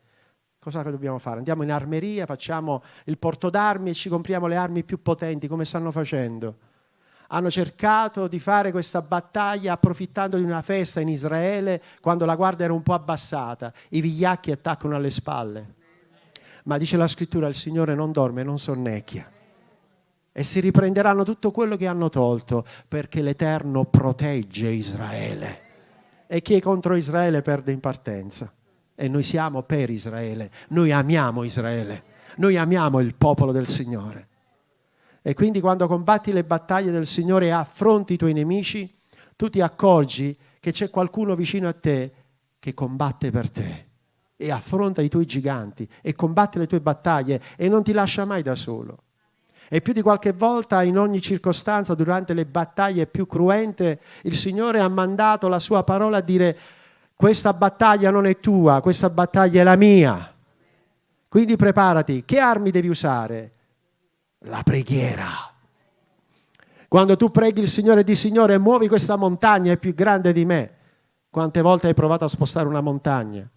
Cosa 0.58 0.82
dobbiamo 0.82 1.18
fare? 1.18 1.38
Andiamo 1.38 1.62
in 1.62 1.72
armeria, 1.72 2.26
facciamo 2.26 2.82
il 3.04 3.16
porto 3.16 3.48
d'armi 3.48 3.90
e 3.90 3.94
ci 3.94 4.10
compriamo 4.10 4.46
le 4.46 4.56
armi 4.56 4.84
più 4.84 5.00
potenti, 5.00 5.48
come 5.48 5.64
stanno 5.64 5.90
facendo. 5.90 6.58
Hanno 7.28 7.50
cercato 7.50 8.28
di 8.28 8.38
fare 8.38 8.70
questa 8.70 9.00
battaglia 9.00 9.72
approfittando 9.72 10.36
di 10.36 10.42
una 10.42 10.60
festa 10.60 11.00
in 11.00 11.08
Israele 11.08 11.80
quando 12.02 12.26
la 12.26 12.36
guardia 12.36 12.66
era 12.66 12.74
un 12.74 12.82
po' 12.82 12.92
abbassata. 12.92 13.72
I 13.90 14.02
vigliacchi 14.02 14.50
attaccano 14.50 14.96
alle 14.96 15.10
spalle. 15.10 15.74
Ma 16.64 16.76
dice 16.76 16.98
la 16.98 17.08
scrittura, 17.08 17.46
il 17.46 17.54
Signore 17.54 17.94
non 17.94 18.12
dorme, 18.12 18.42
non 18.42 18.58
sonnecchia. 18.58 19.39
E 20.32 20.44
si 20.44 20.60
riprenderanno 20.60 21.24
tutto 21.24 21.50
quello 21.50 21.76
che 21.76 21.86
hanno 21.86 22.08
tolto, 22.08 22.64
perché 22.86 23.22
l'Eterno 23.22 23.84
protegge 23.84 24.68
Israele. 24.68 25.62
E 26.26 26.42
chi 26.42 26.54
è 26.54 26.60
contro 26.60 26.94
Israele 26.94 27.42
perde 27.42 27.72
in 27.72 27.80
partenza 27.80 28.52
e 29.00 29.08
noi 29.08 29.22
siamo 29.22 29.62
per 29.62 29.88
Israele, 29.88 30.50
noi 30.68 30.92
amiamo 30.92 31.42
Israele, 31.42 32.02
noi 32.36 32.58
amiamo 32.58 33.00
il 33.00 33.14
popolo 33.14 33.50
del 33.50 33.66
Signore. 33.66 34.28
E 35.22 35.32
quindi 35.32 35.60
quando 35.60 35.86
combatti 35.86 36.32
le 36.32 36.44
battaglie 36.44 36.90
del 36.90 37.06
Signore 37.06 37.46
e 37.46 37.50
affronti 37.50 38.12
i 38.12 38.16
tuoi 38.18 38.34
nemici, 38.34 38.94
tu 39.36 39.48
ti 39.48 39.62
accorgi 39.62 40.36
che 40.60 40.70
c'è 40.72 40.90
qualcuno 40.90 41.34
vicino 41.34 41.66
a 41.66 41.72
te 41.72 42.12
che 42.58 42.74
combatte 42.74 43.30
per 43.30 43.50
te 43.50 43.86
e 44.36 44.50
affronta 44.50 45.00
i 45.00 45.08
tuoi 45.08 45.24
giganti 45.24 45.88
e 46.02 46.14
combatte 46.14 46.58
le 46.58 46.66
tue 46.66 46.82
battaglie 46.82 47.40
e 47.56 47.70
non 47.70 47.82
ti 47.82 47.92
lascia 47.92 48.26
mai 48.26 48.42
da 48.42 48.54
solo. 48.54 49.04
E 49.72 49.80
più 49.80 49.92
di 49.92 50.02
qualche 50.02 50.32
volta 50.32 50.82
in 50.82 50.98
ogni 50.98 51.20
circostanza, 51.20 51.94
durante 51.94 52.34
le 52.34 52.44
battaglie 52.44 53.06
più 53.06 53.24
cruente, 53.24 54.00
il 54.22 54.34
Signore 54.34 54.80
ha 54.80 54.88
mandato 54.88 55.46
la 55.46 55.60
sua 55.60 55.84
parola 55.84 56.16
a 56.16 56.20
dire 56.20 56.58
questa 57.14 57.52
battaglia 57.52 58.10
non 58.10 58.26
è 58.26 58.40
tua, 58.40 58.80
questa 58.80 59.10
battaglia 59.10 59.60
è 59.60 59.62
la 59.62 59.76
mia. 59.76 60.34
Quindi 61.28 61.54
preparati. 61.54 62.24
Che 62.24 62.40
armi 62.40 62.72
devi 62.72 62.88
usare? 62.88 63.52
La 64.46 64.62
preghiera. 64.64 65.28
Quando 66.88 67.16
tu 67.16 67.30
preghi 67.30 67.60
il 67.60 67.68
Signore 67.68 68.02
di 68.02 68.16
Signore, 68.16 68.58
muovi 68.58 68.88
questa 68.88 69.14
montagna, 69.14 69.70
è 69.70 69.78
più 69.78 69.94
grande 69.94 70.32
di 70.32 70.44
me. 70.44 70.74
Quante 71.30 71.62
volte 71.62 71.86
hai 71.86 71.94
provato 71.94 72.24
a 72.24 72.28
spostare 72.28 72.66
una 72.66 72.80
montagna? 72.80 73.48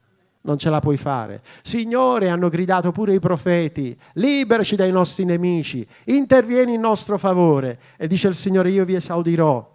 Non 0.46 0.58
ce 0.58 0.70
la 0.70 0.80
puoi 0.80 0.98
fare. 0.98 1.42
Signore, 1.62 2.30
hanno 2.30 2.50
gridato 2.50 2.92
pure 2.92 3.14
i 3.14 3.20
profeti, 3.20 3.98
liberaci 4.14 4.76
dai 4.76 4.92
nostri 4.92 5.24
nemici, 5.24 5.88
intervieni 6.06 6.74
in 6.74 6.82
nostro 6.82 7.18
favore. 7.18 7.80
E 7.98 8.08
dice 8.08 8.28
il 8.28 8.36
Signore, 8.36 8.70
io 8.70 8.84
vi 8.84 8.96
esaudirò 8.96 9.72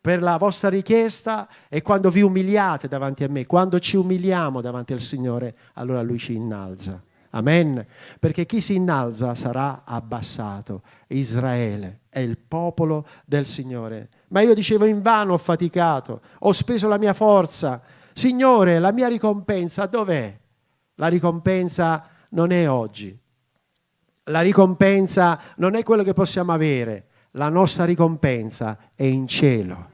per 0.00 0.20
la 0.20 0.36
vostra 0.36 0.68
richiesta 0.68 1.48
e 1.68 1.80
quando 1.80 2.10
vi 2.10 2.22
umiliate 2.22 2.88
davanti 2.88 3.24
a 3.24 3.28
me, 3.28 3.46
quando 3.46 3.78
ci 3.78 3.96
umiliamo 3.96 4.60
davanti 4.60 4.92
al 4.92 5.00
Signore, 5.00 5.54
allora 5.74 6.02
Lui 6.02 6.18
ci 6.18 6.34
innalza. 6.34 7.00
Amen. 7.34 7.86
Perché 8.18 8.44
chi 8.44 8.60
si 8.60 8.74
innalza 8.74 9.34
sarà 9.34 9.82
abbassato. 9.84 10.82
Israele 11.08 12.00
è 12.08 12.18
il 12.18 12.36
popolo 12.36 13.06
del 13.24 13.46
Signore. 13.46 14.08
Ma 14.28 14.40
io 14.40 14.54
dicevo 14.54 14.84
in 14.84 15.00
vano 15.00 15.34
ho 15.34 15.38
faticato, 15.38 16.20
ho 16.40 16.52
speso 16.52 16.88
la 16.88 16.98
mia 16.98 17.14
forza. 17.14 17.82
Signore, 18.12 18.78
la 18.78 18.92
mia 18.92 19.08
ricompensa 19.08 19.86
dov'è? 19.86 20.38
La 20.96 21.08
ricompensa 21.08 22.06
non 22.30 22.50
è 22.50 22.68
oggi. 22.68 23.18
La 24.24 24.40
ricompensa 24.40 25.40
non 25.56 25.74
è 25.74 25.82
quello 25.82 26.02
che 26.02 26.12
possiamo 26.12 26.52
avere. 26.52 27.06
La 27.32 27.48
nostra 27.48 27.84
ricompensa 27.84 28.78
è 28.94 29.04
in 29.04 29.26
cielo 29.26 29.90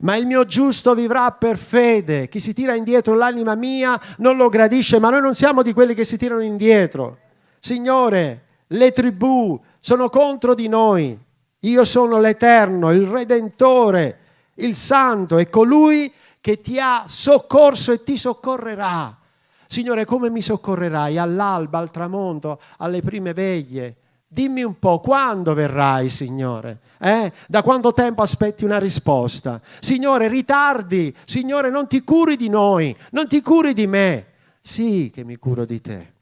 ma 0.00 0.16
il 0.16 0.26
mio 0.26 0.44
giusto 0.44 0.94
vivrà 0.94 1.30
per 1.32 1.58
fede. 1.58 2.28
Chi 2.28 2.40
si 2.40 2.52
tira 2.52 2.74
indietro 2.74 3.14
l'anima 3.14 3.54
mia 3.54 4.00
non 4.18 4.36
lo 4.36 4.48
gradisce, 4.48 4.98
ma 4.98 5.10
noi 5.10 5.20
non 5.20 5.34
siamo 5.34 5.62
di 5.62 5.72
quelli 5.72 5.94
che 5.94 6.04
si 6.04 6.16
tirano 6.16 6.40
indietro. 6.40 7.18
Signore, 7.58 8.44
le 8.68 8.92
tribù 8.92 9.60
sono 9.78 10.08
contro 10.08 10.54
di 10.54 10.68
noi. 10.68 11.18
Io 11.60 11.84
sono 11.84 12.18
l'Eterno, 12.18 12.90
il 12.90 13.06
Redentore, 13.06 14.18
il 14.54 14.74
Santo 14.74 15.36
e 15.36 15.50
colui 15.50 16.10
che 16.40 16.60
ti 16.60 16.78
ha 16.78 17.04
soccorso 17.06 17.92
e 17.92 18.02
ti 18.02 18.16
soccorrerà. 18.16 19.18
Signore, 19.66 20.04
come 20.04 20.30
mi 20.30 20.42
soccorrerai? 20.42 21.16
All'alba, 21.18 21.78
al 21.78 21.90
tramonto, 21.90 22.60
alle 22.78 23.02
prime 23.02 23.32
veglie. 23.32 23.96
Dimmi 24.26 24.62
un 24.62 24.78
po', 24.78 25.00
quando 25.00 25.54
verrai, 25.54 26.08
Signore? 26.08 26.80
Eh? 26.98 27.32
Da 27.46 27.62
quanto 27.62 27.92
tempo 27.92 28.22
aspetti 28.22 28.64
una 28.64 28.78
risposta? 28.78 29.60
Signore, 29.80 30.28
ritardi. 30.28 31.14
Signore, 31.24 31.70
non 31.70 31.86
ti 31.86 32.02
curi 32.02 32.36
di 32.36 32.48
noi, 32.48 32.96
non 33.10 33.28
ti 33.28 33.40
curi 33.40 33.72
di 33.72 33.86
me. 33.86 34.26
Sì 34.60 35.10
che 35.12 35.24
mi 35.24 35.36
curo 35.36 35.64
di 35.64 35.80
te. 35.80 36.12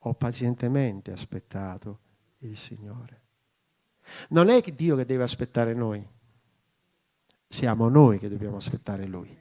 Ho 0.00 0.14
pazientemente 0.14 1.10
aspettato 1.10 1.98
il 2.38 2.56
Signore. 2.56 3.22
Non 4.28 4.48
è 4.50 4.60
Dio 4.60 4.96
che 4.96 5.04
deve 5.04 5.24
aspettare 5.24 5.74
noi, 5.74 6.06
siamo 7.48 7.88
noi 7.88 8.18
che 8.18 8.28
dobbiamo 8.28 8.56
aspettare 8.56 9.06
Lui. 9.06 9.36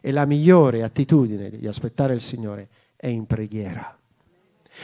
E 0.00 0.12
la 0.12 0.26
migliore 0.26 0.82
attitudine 0.82 1.50
di 1.50 1.66
aspettare 1.66 2.14
il 2.14 2.20
Signore 2.20 2.68
è 2.96 3.06
in 3.06 3.26
preghiera 3.26 3.98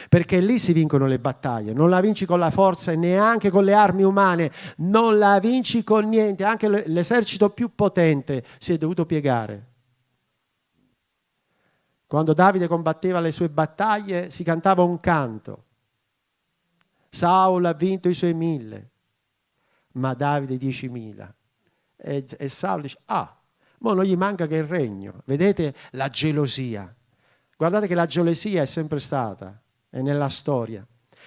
perché 0.09 0.39
lì 0.39 0.57
si 0.59 0.73
vincono 0.73 1.05
le 1.05 1.19
battaglie, 1.19 1.73
non 1.73 1.89
la 1.89 1.99
vinci 1.99 2.25
con 2.25 2.39
la 2.39 2.51
forza 2.51 2.91
e 2.91 2.95
neanche 2.95 3.49
con 3.49 3.63
le 3.63 3.73
armi 3.73 4.03
umane, 4.03 4.51
non 4.77 5.17
la 5.17 5.39
vinci 5.39 5.83
con 5.83 6.07
niente, 6.07 6.43
anche 6.43 6.67
l'esercito 6.87 7.49
più 7.49 7.75
potente 7.75 8.43
si 8.57 8.73
è 8.73 8.77
dovuto 8.77 9.05
piegare. 9.05 9.69
Quando 12.07 12.33
Davide 12.33 12.67
combatteva 12.67 13.19
le 13.19 13.31
sue 13.31 13.49
battaglie 13.49 14.31
si 14.31 14.43
cantava 14.43 14.83
un 14.83 14.99
canto. 14.99 15.65
Saul 17.09 17.65
ha 17.65 17.73
vinto 17.73 18.09
i 18.09 18.13
suoi 18.13 18.33
mille, 18.33 18.89
ma 19.93 20.13
Davide 20.13 20.57
diecimila. 20.57 21.33
E, 22.03 22.25
e 22.37 22.49
Saul 22.49 22.81
dice, 22.81 22.97
ah, 23.05 23.39
ma 23.79 23.93
non 23.93 24.03
gli 24.03 24.15
manca 24.15 24.47
che 24.47 24.55
il 24.55 24.63
regno. 24.63 25.21
Vedete 25.25 25.75
la 25.91 26.09
gelosia. 26.09 26.93
Guardate 27.55 27.87
che 27.87 27.95
la 27.95 28.05
gelosia 28.05 28.61
è 28.61 28.65
sempre 28.65 28.99
stata 28.99 29.61
e 29.89 30.01
nella 30.01 30.29
storia. 30.29 30.85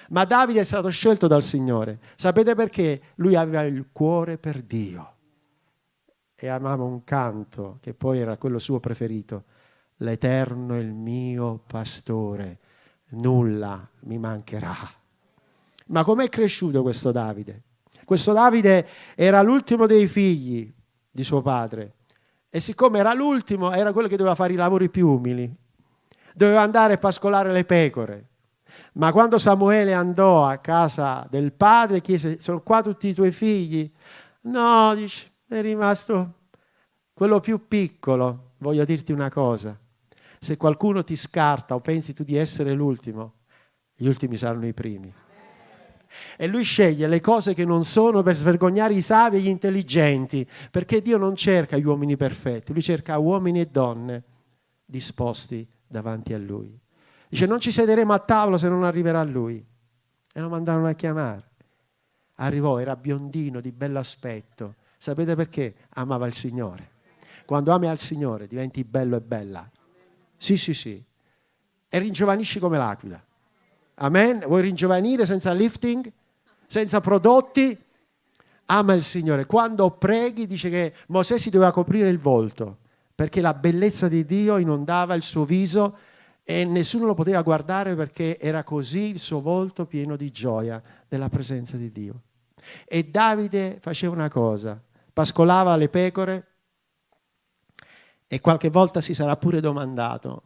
Ma 0.08 0.24
Davide 0.24 0.60
è 0.60 0.64
stato 0.64 0.88
scelto 0.88 1.26
dal 1.26 1.42
Signore. 1.42 2.00
Sapete 2.16 2.54
perché? 2.54 3.00
Lui 3.16 3.36
aveva 3.36 3.62
il 3.62 3.88
cuore 3.92 4.38
per 4.38 4.62
Dio 4.62 5.12
e 6.34 6.48
amava 6.48 6.82
un 6.82 7.04
canto 7.04 7.78
che 7.80 7.94
poi 7.94 8.18
era 8.18 8.36
quello 8.36 8.58
suo 8.58 8.80
preferito. 8.80 9.44
L'Eterno 9.98 10.74
è 10.74 10.78
il 10.78 10.92
mio 10.92 11.62
pastore, 11.66 12.58
nulla 13.10 13.88
mi 14.00 14.18
mancherà. 14.18 14.76
Ma 15.86 16.04
com'è 16.04 16.28
cresciuto 16.28 16.82
questo 16.82 17.12
Davide? 17.12 17.62
Questo 18.04 18.32
Davide 18.32 18.86
era 19.14 19.42
l'ultimo 19.42 19.86
dei 19.86 20.06
figli 20.06 20.72
di 21.10 21.24
suo 21.24 21.42
padre 21.42 21.94
e 22.48 22.60
siccome 22.60 22.98
era 22.98 23.14
l'ultimo, 23.14 23.72
era 23.72 23.92
quello 23.92 24.08
che 24.08 24.16
doveva 24.16 24.34
fare 24.34 24.52
i 24.52 24.56
lavori 24.56 24.88
più 24.88 25.08
umili. 25.08 25.52
Doveva 26.34 26.62
andare 26.62 26.94
a 26.94 26.98
pascolare 26.98 27.52
le 27.52 27.64
pecore 27.64 28.28
ma 28.94 29.12
quando 29.12 29.38
Samuele 29.38 29.92
andò 29.92 30.44
a 30.46 30.58
casa 30.58 31.26
del 31.28 31.52
padre, 31.52 32.00
chiese, 32.00 32.40
sono 32.40 32.62
qua 32.62 32.82
tutti 32.82 33.08
i 33.08 33.14
tuoi 33.14 33.32
figli? 33.32 33.90
No, 34.42 34.94
dice, 34.94 35.32
è 35.48 35.60
rimasto 35.60 36.34
quello 37.12 37.40
più 37.40 37.66
piccolo. 37.66 38.52
Voglio 38.58 38.84
dirti 38.84 39.12
una 39.12 39.30
cosa, 39.30 39.78
se 40.38 40.56
qualcuno 40.56 41.04
ti 41.04 41.16
scarta 41.16 41.74
o 41.74 41.80
pensi 41.80 42.14
tu 42.14 42.22
di 42.22 42.36
essere 42.36 42.72
l'ultimo, 42.72 43.40
gli 43.94 44.06
ultimi 44.06 44.36
saranno 44.36 44.66
i 44.66 44.74
primi. 44.74 45.12
E 46.36 46.46
lui 46.46 46.62
sceglie 46.62 47.06
le 47.06 47.20
cose 47.20 47.54
che 47.54 47.64
non 47.64 47.84
sono 47.84 48.22
per 48.22 48.34
svergognare 48.34 48.94
i 48.94 49.02
savi 49.02 49.36
e 49.36 49.40
gli 49.40 49.48
intelligenti, 49.48 50.46
perché 50.70 51.00
Dio 51.00 51.16
non 51.18 51.36
cerca 51.36 51.76
gli 51.76 51.84
uomini 51.84 52.16
perfetti, 52.16 52.72
lui 52.72 52.82
cerca 52.82 53.18
uomini 53.18 53.60
e 53.60 53.66
donne 53.66 54.24
disposti 54.84 55.66
davanti 55.86 56.32
a 56.34 56.38
lui. 56.38 56.78
Dice 57.28 57.46
non 57.46 57.60
ci 57.60 57.72
siederemo 57.72 58.12
a 58.12 58.18
tavola 58.18 58.58
se 58.58 58.68
non 58.68 58.84
arriverà 58.84 59.22
lui. 59.24 59.64
E 60.36 60.40
lo 60.40 60.48
mandarono 60.48 60.88
a 60.88 60.92
chiamare. 60.92 61.50
Arrivò, 62.36 62.78
era 62.78 62.96
biondino, 62.96 63.60
di 63.60 63.70
bello 63.70 63.98
aspetto. 63.98 64.74
Sapete 64.96 65.34
perché? 65.34 65.74
Amava 65.90 66.26
il 66.26 66.34
Signore. 66.34 66.90
Quando 67.44 67.72
ami 67.72 67.88
al 67.88 67.98
Signore 67.98 68.46
diventi 68.46 68.82
bello 68.84 69.16
e 69.16 69.20
bella. 69.20 69.70
Sì, 70.36 70.56
sì, 70.56 70.74
sì. 70.74 71.02
E 71.88 71.98
ringiovanisci 71.98 72.58
come 72.58 72.78
l'aquila. 72.78 73.22
Amen? 73.96 74.40
Vuoi 74.46 74.62
ringiovanire 74.62 75.26
senza 75.26 75.52
lifting? 75.52 76.10
Senza 76.66 77.00
prodotti? 77.00 77.78
Ama 78.66 78.94
il 78.94 79.02
Signore. 79.02 79.46
Quando 79.46 79.90
preghi 79.90 80.46
dice 80.46 80.70
che 80.70 80.94
Mosè 81.08 81.38
si 81.38 81.50
doveva 81.50 81.72
coprire 81.72 82.08
il 82.08 82.18
volto 82.18 82.78
perché 83.14 83.40
la 83.40 83.54
bellezza 83.54 84.08
di 84.08 84.24
Dio 84.24 84.56
inondava 84.56 85.14
il 85.14 85.22
suo 85.22 85.44
viso 85.44 85.96
e 86.42 86.64
nessuno 86.64 87.06
lo 87.06 87.14
poteva 87.14 87.42
guardare 87.42 87.94
perché 87.94 88.38
era 88.38 88.64
così 88.64 89.10
il 89.10 89.18
suo 89.18 89.40
volto 89.40 89.86
pieno 89.86 90.16
di 90.16 90.30
gioia 90.30 90.82
della 91.08 91.28
presenza 91.28 91.76
di 91.76 91.92
Dio. 91.92 92.22
E 92.84 93.04
Davide 93.04 93.78
faceva 93.80 94.14
una 94.14 94.28
cosa, 94.28 94.80
pascolava 95.12 95.76
le 95.76 95.88
pecore 95.88 96.46
e 98.26 98.40
qualche 98.40 98.68
volta 98.68 99.00
si 99.00 99.14
sarà 99.14 99.36
pure 99.36 99.60
domandato, 99.60 100.42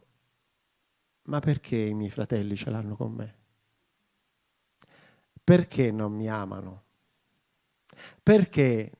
ma 1.23 1.39
perché 1.39 1.77
i 1.77 1.93
miei 1.93 2.09
fratelli 2.09 2.55
ce 2.55 2.69
l'hanno 2.69 2.95
con 2.95 3.11
me? 3.13 3.35
Perché 5.43 5.91
non 5.91 6.13
mi 6.13 6.27
amano? 6.27 6.83
Perché 8.21 8.91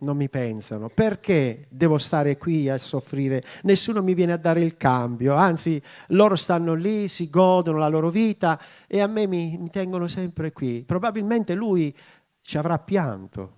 non 0.00 0.16
mi 0.16 0.28
pensano? 0.28 0.88
Perché 0.88 1.66
devo 1.70 1.98
stare 1.98 2.36
qui 2.36 2.68
a 2.68 2.78
soffrire? 2.78 3.42
Nessuno 3.62 4.02
mi 4.02 4.14
viene 4.14 4.32
a 4.32 4.36
dare 4.36 4.60
il 4.60 4.76
cambio, 4.76 5.34
anzi 5.34 5.82
loro 6.08 6.36
stanno 6.36 6.74
lì, 6.74 7.08
si 7.08 7.30
godono 7.30 7.78
la 7.78 7.88
loro 7.88 8.10
vita 8.10 8.60
e 8.86 9.00
a 9.00 9.06
me 9.06 9.26
mi, 9.26 9.56
mi 9.58 9.70
tengono 9.70 10.06
sempre 10.08 10.52
qui. 10.52 10.84
Probabilmente 10.84 11.54
lui 11.54 11.94
ci 12.40 12.58
avrà 12.58 12.78
pianto 12.78 13.56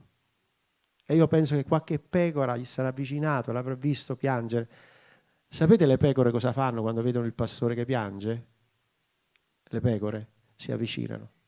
e 1.11 1.17
io 1.17 1.27
penso 1.27 1.57
che 1.57 1.65
qualche 1.65 1.99
pecora 1.99 2.57
gli 2.57 2.65
sarà 2.65 2.89
avvicinato, 2.89 3.51
l'avrà 3.51 3.75
visto 3.75 4.15
piangere. 4.15 4.69
Sapete 5.53 5.85
le 5.85 5.97
pecore 5.97 6.31
cosa 6.31 6.53
fanno 6.53 6.81
quando 6.81 7.03
vedono 7.03 7.27
il 7.27 7.35
pastore 7.35 7.75
che 7.75 7.85
piange? 7.85 8.47
Le 9.65 9.81
pecore 9.81 10.29
si 10.55 10.71
avvicinano 10.71 11.39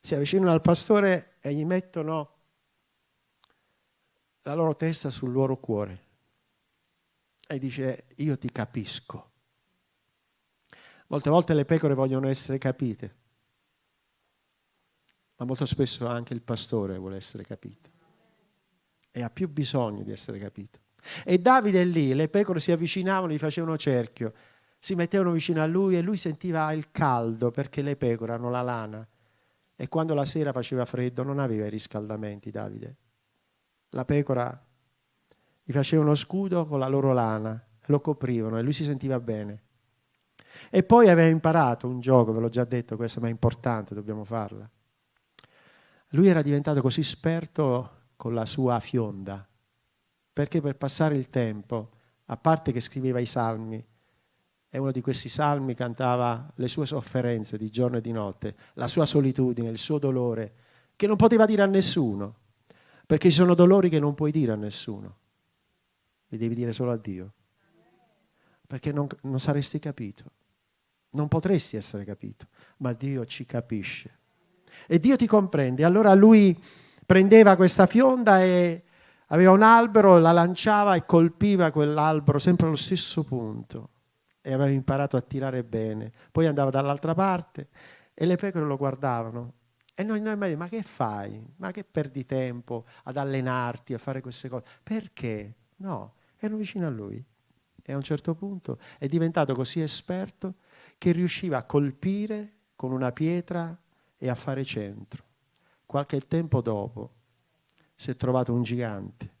si 0.00 0.14
avvicinano 0.14 0.50
al 0.50 0.62
pastore 0.62 1.36
e 1.40 1.52
gli 1.52 1.64
mettono 1.64 2.36
la 4.42 4.54
loro 4.54 4.74
testa 4.74 5.10
sul 5.10 5.30
loro 5.30 5.58
cuore 5.58 6.04
e 7.46 7.58
dice 7.58 8.06
io 8.16 8.38
ti 8.38 8.50
capisco. 8.50 9.30
Molte 11.08 11.28
volte 11.28 11.52
le 11.52 11.66
pecore 11.66 11.94
vogliono 11.94 12.28
essere 12.28 12.56
capite, 12.56 13.16
ma 15.36 15.44
molto 15.44 15.66
spesso 15.66 16.06
anche 16.06 16.32
il 16.32 16.40
pastore 16.40 16.96
vuole 16.96 17.16
essere 17.16 17.44
capito 17.44 17.99
e 19.10 19.22
ha 19.22 19.30
più 19.30 19.48
bisogno 19.48 20.02
di 20.02 20.12
essere 20.12 20.38
capito. 20.38 20.78
E 21.24 21.38
Davide 21.38 21.82
è 21.82 21.84
lì, 21.84 22.14
le 22.14 22.28
pecore 22.28 22.60
si 22.60 22.72
avvicinavano, 22.72 23.32
gli 23.32 23.38
facevano 23.38 23.76
cerchio, 23.76 24.32
si 24.78 24.94
mettevano 24.94 25.32
vicino 25.32 25.62
a 25.62 25.66
lui 25.66 25.96
e 25.96 26.00
lui 26.00 26.16
sentiva 26.16 26.72
il 26.72 26.90
caldo 26.90 27.50
perché 27.50 27.82
le 27.82 27.96
pecore 27.96 28.32
hanno 28.32 28.50
la 28.50 28.62
lana 28.62 29.06
e 29.76 29.88
quando 29.88 30.14
la 30.14 30.24
sera 30.24 30.52
faceva 30.52 30.84
freddo 30.84 31.22
non 31.22 31.38
aveva 31.38 31.66
i 31.66 31.70
riscaldamenti 31.70 32.50
Davide. 32.50 32.96
La 33.90 34.04
pecora 34.04 34.66
gli 35.62 35.72
faceva 35.72 36.02
uno 36.02 36.14
scudo 36.14 36.66
con 36.66 36.78
la 36.78 36.88
loro 36.88 37.12
lana, 37.12 37.62
lo 37.86 38.00
coprivano 38.00 38.58
e 38.58 38.62
lui 38.62 38.72
si 38.72 38.84
sentiva 38.84 39.18
bene. 39.20 39.62
E 40.70 40.82
poi 40.82 41.08
aveva 41.08 41.28
imparato 41.28 41.88
un 41.88 42.00
gioco, 42.00 42.32
ve 42.32 42.40
l'ho 42.40 42.48
già 42.48 42.64
detto 42.64 42.96
questo, 42.96 43.20
ma 43.20 43.28
è 43.28 43.30
importante, 43.30 43.94
dobbiamo 43.94 44.24
farla. 44.24 44.68
Lui 46.10 46.28
era 46.28 46.42
diventato 46.42 46.80
così 46.80 47.00
esperto 47.00 47.99
con 48.20 48.34
la 48.34 48.44
sua 48.44 48.80
fionda, 48.80 49.48
perché 50.30 50.60
per 50.60 50.76
passare 50.76 51.16
il 51.16 51.30
tempo, 51.30 51.92
a 52.26 52.36
parte 52.36 52.70
che 52.70 52.80
scriveva 52.80 53.18
i 53.18 53.24
salmi, 53.24 53.82
e 54.68 54.78
uno 54.78 54.92
di 54.92 55.00
questi 55.00 55.30
salmi 55.30 55.72
cantava 55.72 56.52
le 56.56 56.68
sue 56.68 56.84
sofferenze 56.84 57.56
di 57.56 57.70
giorno 57.70 57.96
e 57.96 58.02
di 58.02 58.12
notte, 58.12 58.54
la 58.74 58.88
sua 58.88 59.06
solitudine, 59.06 59.70
il 59.70 59.78
suo 59.78 59.98
dolore, 59.98 60.52
che 60.96 61.06
non 61.06 61.16
poteva 61.16 61.46
dire 61.46 61.62
a 61.62 61.66
nessuno, 61.66 62.34
perché 63.06 63.30
ci 63.30 63.36
sono 63.36 63.54
dolori 63.54 63.88
che 63.88 63.98
non 63.98 64.14
puoi 64.14 64.32
dire 64.32 64.52
a 64.52 64.56
nessuno, 64.56 65.16
li 66.28 66.36
devi 66.36 66.54
dire 66.54 66.74
solo 66.74 66.90
a 66.90 66.98
Dio, 66.98 67.32
perché 68.66 68.92
non, 68.92 69.06
non 69.22 69.40
saresti 69.40 69.78
capito, 69.78 70.24
non 71.12 71.26
potresti 71.26 71.76
essere 71.76 72.04
capito, 72.04 72.48
ma 72.80 72.92
Dio 72.92 73.24
ci 73.24 73.46
capisce. 73.46 74.18
E 74.86 75.00
Dio 75.00 75.16
ti 75.16 75.26
comprende. 75.26 75.84
Allora 75.84 76.12
lui 76.12 76.54
prendeva 77.10 77.56
questa 77.56 77.86
fionda 77.86 78.40
e 78.40 78.84
aveva 79.26 79.50
un 79.50 79.62
albero, 79.62 80.20
la 80.20 80.30
lanciava 80.30 80.94
e 80.94 81.04
colpiva 81.04 81.72
quell'albero 81.72 82.38
sempre 82.38 82.68
allo 82.68 82.76
stesso 82.76 83.24
punto 83.24 83.88
e 84.40 84.52
aveva 84.52 84.70
imparato 84.70 85.16
a 85.16 85.20
tirare 85.20 85.64
bene. 85.64 86.12
Poi 86.30 86.46
andava 86.46 86.70
dall'altra 86.70 87.12
parte 87.12 87.66
e 88.14 88.26
le 88.26 88.36
pecore 88.36 88.64
lo 88.64 88.76
guardavano. 88.76 89.54
E 89.92 90.04
noi, 90.04 90.20
noi 90.20 90.36
mai 90.36 90.54
ma 90.54 90.68
che 90.68 90.82
fai? 90.82 91.44
Ma 91.56 91.72
che 91.72 91.82
perdi 91.82 92.24
tempo 92.26 92.84
ad 93.02 93.16
allenarti, 93.16 93.92
a 93.92 93.98
fare 93.98 94.20
queste 94.20 94.48
cose? 94.48 94.64
Perché? 94.80 95.54
No, 95.78 96.14
erano 96.38 96.58
vicino 96.58 96.86
a 96.86 96.90
lui. 96.90 97.20
E 97.82 97.92
a 97.92 97.96
un 97.96 98.02
certo 98.02 98.36
punto 98.36 98.78
è 98.98 99.08
diventato 99.08 99.52
così 99.56 99.80
esperto 99.80 100.58
che 100.96 101.10
riusciva 101.10 101.56
a 101.56 101.64
colpire 101.64 102.52
con 102.76 102.92
una 102.92 103.10
pietra 103.10 103.76
e 104.16 104.28
a 104.28 104.36
fare 104.36 104.64
centro. 104.64 105.24
Qualche 105.90 106.20
tempo 106.20 106.60
dopo 106.60 107.10
si 107.96 108.12
è 108.12 108.16
trovato 108.16 108.52
un 108.52 108.62
gigante 108.62 109.34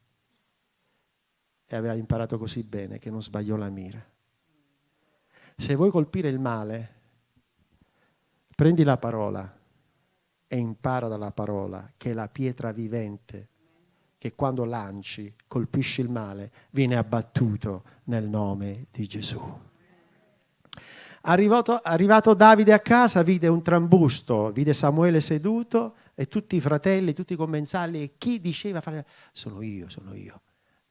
e 1.64 1.76
aveva 1.76 1.94
imparato 1.94 2.38
così 2.38 2.64
bene 2.64 2.98
che 2.98 3.08
non 3.08 3.22
sbagliò 3.22 3.54
la 3.54 3.68
mira. 3.68 4.04
Se 5.56 5.76
vuoi 5.76 5.92
colpire 5.92 6.28
il 6.28 6.40
male, 6.40 6.94
prendi 8.56 8.82
la 8.82 8.96
parola 8.96 9.58
e 10.48 10.56
impara 10.56 11.06
dalla 11.06 11.30
parola 11.30 11.88
che 11.96 12.10
è 12.10 12.14
la 12.14 12.26
pietra 12.26 12.72
vivente 12.72 13.48
che 14.18 14.34
quando 14.34 14.64
lanci, 14.64 15.32
colpisci 15.46 16.00
il 16.00 16.10
male, 16.10 16.50
viene 16.70 16.96
abbattuto 16.96 17.84
nel 18.06 18.28
nome 18.28 18.86
di 18.90 19.06
Gesù. 19.06 19.40
Arrivato, 21.22 21.78
arrivato, 21.80 22.34
Davide 22.34 22.72
a 22.72 22.80
casa, 22.80 23.22
vide 23.22 23.46
un 23.46 23.62
trambusto, 23.62 24.50
vide 24.50 24.72
Samuele 24.74 25.20
seduto 25.20 25.94
e 26.20 26.28
tutti 26.28 26.54
i 26.54 26.60
fratelli, 26.60 27.14
tutti 27.14 27.32
i 27.32 27.36
commensali, 27.36 28.02
e 28.02 28.14
chi 28.18 28.42
diceva, 28.42 28.82
sono 29.32 29.62
io, 29.62 29.88
sono 29.88 30.12
io, 30.12 30.42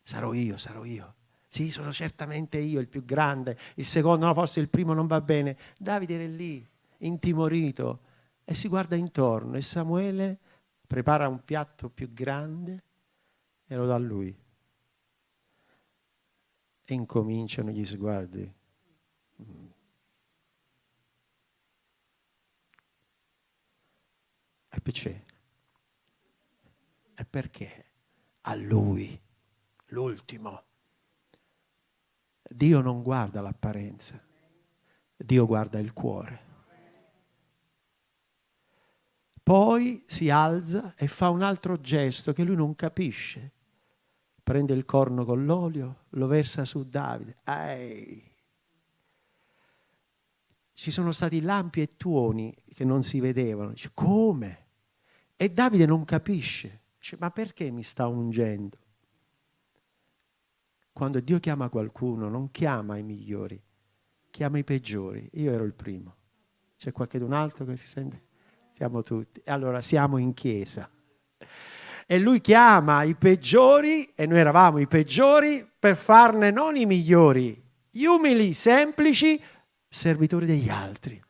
sarò 0.02 0.34
io, 0.34 0.58
sarò 0.58 0.84
io. 0.84 1.14
Sì, 1.48 1.70
sono 1.70 1.94
certamente 1.94 2.58
io 2.58 2.80
il 2.80 2.88
più 2.88 3.06
grande, 3.06 3.56
il 3.76 3.86
secondo, 3.86 4.26
no, 4.26 4.34
forse 4.34 4.60
il 4.60 4.70
primo 4.70 4.94
non 4.94 5.06
va 5.06 5.22
bene. 5.22 5.56
Davide 5.78 6.16
era 6.16 6.26
lì, 6.26 6.68
intimorito, 7.02 8.00
e 8.44 8.56
si 8.56 8.68
guarda 8.70 8.96
intorno 8.96 9.56
e 9.56 9.62
Samuele 9.62 10.40
prepara 10.88 11.28
un 11.28 11.44
piatto 11.46 11.90
più 11.90 12.12
grande 12.12 12.84
e 13.68 13.76
lo 13.76 13.86
dà 13.86 13.94
a 13.94 14.00
lui. 14.00 14.36
E 16.88 16.94
incominciano 16.96 17.70
gli 17.70 17.86
sguardi. 17.86 18.52
Perché? 24.82 25.26
E 27.16 27.26
perché? 27.26 27.86
A 28.42 28.56
lui, 28.56 29.20
l'ultimo 29.88 30.64
Dio 32.52 32.82
non 32.82 33.04
guarda 33.04 33.42
l'apparenza, 33.42 34.20
Dio 35.16 35.46
guarda 35.46 35.78
il 35.78 35.94
cuore. 35.94 36.48
Poi 39.44 40.04
si 40.08 40.30
alza 40.30 40.96
e 40.96 41.08
fa 41.08 41.30
un 41.30 41.44
altro 41.44 41.80
gesto 41.80 42.34
che 42.34 42.44
lui 42.44 42.56
non 42.56 42.76
capisce. 42.76 43.52
Prende 44.42 44.74
il 44.74 44.86
corno 44.86 45.26
con 45.26 45.46
l'olio, 45.46 46.06
lo 46.10 46.26
versa 46.26 46.66
su 46.66 46.84
Davide. 46.88 47.38
Ehi. 47.44 48.36
Ci 50.74 50.92
sono 50.92 51.12
stati 51.12 51.42
lampi 51.42 51.82
e 51.82 51.88
tuoni 51.88 52.56
che 52.74 52.84
non 52.84 53.04
si 53.04 53.20
vedevano. 53.20 53.72
Dice, 53.72 53.92
come? 53.94 54.69
E 55.42 55.48
Davide 55.48 55.86
non 55.86 56.04
capisce. 56.04 56.82
Dice, 57.00 57.16
ma 57.18 57.32
perché 57.32 57.72
mi 57.72 57.82
sta 57.82 58.08
ungendo? 58.08 58.78
Quando 60.92 61.22
Dio 61.22 61.40
chiama 61.40 61.70
qualcuno, 61.70 62.28
non 62.28 62.52
chiama 62.52 62.98
i 62.98 63.04
migliori, 63.04 63.58
chiama 64.32 64.58
i 64.58 64.66
peggiori. 64.66 65.30
Io 65.36 65.54
ero 65.54 65.64
il 65.64 65.74
primo. 65.74 66.14
C'è 66.76 66.92
qualcun 66.92 67.32
altro 67.32 67.64
che 67.64 67.78
si 67.78 67.88
sente? 67.88 68.24
Siamo 68.74 69.02
tutti. 69.02 69.42
Allora 69.46 69.80
siamo 69.80 70.18
in 70.18 70.34
chiesa. 70.34 70.90
E 72.06 72.20
lui 72.20 72.42
chiama 72.42 73.04
i 73.04 73.16
peggiori, 73.16 74.12
e 74.16 74.26
noi 74.26 74.40
eravamo 74.40 74.80
i 74.80 74.88
peggiori, 74.88 75.66
per 75.80 75.96
farne 75.96 76.52
non 76.52 76.76
i 76.76 76.86
migliori, 76.86 77.64
gli 77.90 78.04
umili, 78.04 78.54
semplici, 78.54 79.42
servitori 79.88 80.46
degli 80.46 80.68
altri. 80.68 81.24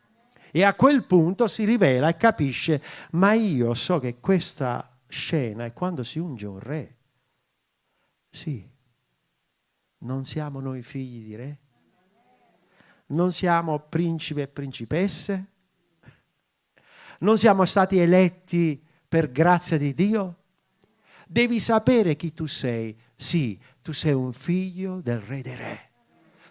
E 0.52 0.64
a 0.64 0.74
quel 0.74 1.04
punto 1.04 1.48
si 1.48 1.66
rivela 1.66 2.10
e 2.10 2.18
capisce, 2.18 2.82
ma 3.12 3.34
io 3.34 3.74
so 3.74 4.00
che 4.00 4.20
questa 4.20 4.98
scena 5.08 5.66
è 5.66 5.74
quando 5.74 6.04
si 6.04 6.20
unge 6.20 6.48
un 6.48 6.60
re. 6.60 6.96
Sì, 8.30 8.68
non 10.00 10.26
siamo 10.26 10.60
noi 10.60 10.82
figli 10.82 11.26
di 11.26 11.36
re? 11.36 11.58
Non 13.08 13.32
siamo 13.32 13.80
principi 13.80 14.42
e 14.42 14.48
principesse? 14.48 15.48
Non 17.20 17.38
siamo 17.38 17.66
stati 17.66 17.98
eletti 17.98 18.82
per 19.08 19.32
grazia 19.32 19.78
di 19.78 19.94
Dio? 19.94 20.36
Devi 21.28 21.60
sapere 21.60 22.16
chi 22.16 22.34
tu 22.34 22.46
sei. 22.46 22.98
Sì, 23.16 23.60
tu 23.82 23.92
sei 23.92 24.14
un 24.14 24.32
figlio 24.32 25.02
del 25.02 25.20
re 25.20 25.42
dei 25.42 25.56
re. 25.56 25.90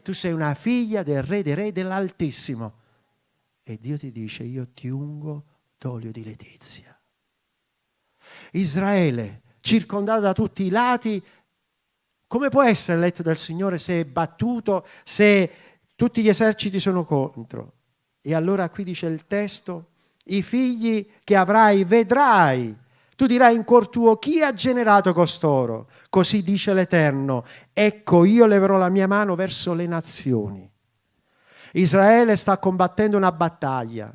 Tu 0.03 0.13
sei 0.13 0.33
una 0.33 0.55
figlia 0.55 1.03
del 1.03 1.23
re 1.23 1.43
dei 1.43 1.55
re 1.55 1.73
dell'Altissimo. 1.73 2.78
E 3.69 3.79
Dio 3.79 3.99
ti 3.99 4.11
dice, 4.11 4.45
io 4.45 4.69
ti 4.73 4.89
ungo 4.89 5.45
d'olio 5.79 6.11
di 6.11 6.25
letizia. 6.25 6.99
Israele, 8.53 9.43
circondato 9.61 10.21
da 10.21 10.33
tutti 10.33 10.65
i 10.65 10.71
lati, 10.71 11.23
Come 12.29 12.51
può 12.51 12.63
essere 12.63 12.99
eletto 12.99 13.23
dal 13.23 13.39
Signore 13.39 13.79
se 13.79 14.01
è 14.01 14.05
battuto, 14.05 14.87
se 15.03 15.51
tutti 15.97 16.21
gli 16.21 16.29
eserciti 16.29 16.79
sono 16.79 17.03
contro? 17.03 17.73
E 18.21 18.35
allora 18.35 18.69
qui 18.69 18.85
dice 18.85 19.07
il 19.07 19.27
testo, 19.27 19.93
i 20.27 20.43
figli 20.43 21.09
che 21.25 21.35
avrai 21.35 21.85
vedrai. 21.85 22.77
Tu 23.17 23.25
dirai 23.25 23.57
in 23.57 23.65
cuor 23.65 23.89
tuo, 23.89 24.19
chi 24.19 24.43
ha 24.43 24.53
generato 24.53 25.15
costoro? 25.15 25.89
Così 26.11 26.43
dice 26.43 26.75
l'Eterno, 26.75 27.47
ecco 27.73 28.25
io 28.25 28.45
leverò 28.45 28.77
la 28.77 28.91
mia 28.91 29.09
mano 29.09 29.35
verso 29.35 29.73
le 29.73 29.87
nazioni. 29.87 30.68
Israele 31.73 32.37
sta 32.37 32.59
combattendo 32.59 33.17
una 33.17 33.33
battaglia 33.33 34.13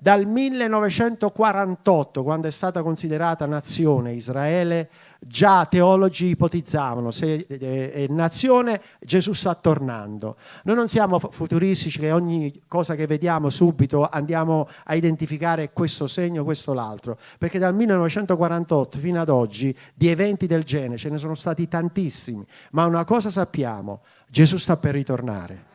dal 0.00 0.26
1948, 0.26 2.22
quando 2.22 2.46
è 2.46 2.52
stata 2.52 2.82
considerata 2.82 3.46
nazione 3.46 4.12
Israele, 4.12 4.88
già 5.18 5.66
teologi 5.66 6.26
ipotizzavano 6.26 7.10
se 7.10 7.44
è 7.48 8.06
nazione 8.08 8.80
Gesù 9.00 9.32
sta 9.32 9.56
tornando. 9.56 10.36
Noi 10.62 10.76
non 10.76 10.86
siamo 10.86 11.18
futuristici 11.18 11.98
che 11.98 12.12
ogni 12.12 12.62
cosa 12.68 12.94
che 12.94 13.08
vediamo 13.08 13.50
subito 13.50 14.08
andiamo 14.08 14.68
a 14.84 14.94
identificare 14.94 15.72
questo 15.72 16.06
segno, 16.06 16.44
questo 16.44 16.72
l'altro, 16.74 17.18
perché 17.36 17.58
dal 17.58 17.74
1948 17.74 18.98
fino 18.98 19.20
ad 19.20 19.28
oggi 19.28 19.76
di 19.94 20.06
eventi 20.06 20.46
del 20.46 20.62
genere 20.62 20.96
ce 20.96 21.10
ne 21.10 21.18
sono 21.18 21.34
stati 21.34 21.66
tantissimi, 21.66 22.46
ma 22.70 22.86
una 22.86 23.04
cosa 23.04 23.30
sappiamo, 23.30 24.02
Gesù 24.28 24.58
sta 24.58 24.76
per 24.76 24.94
ritornare. 24.94 25.67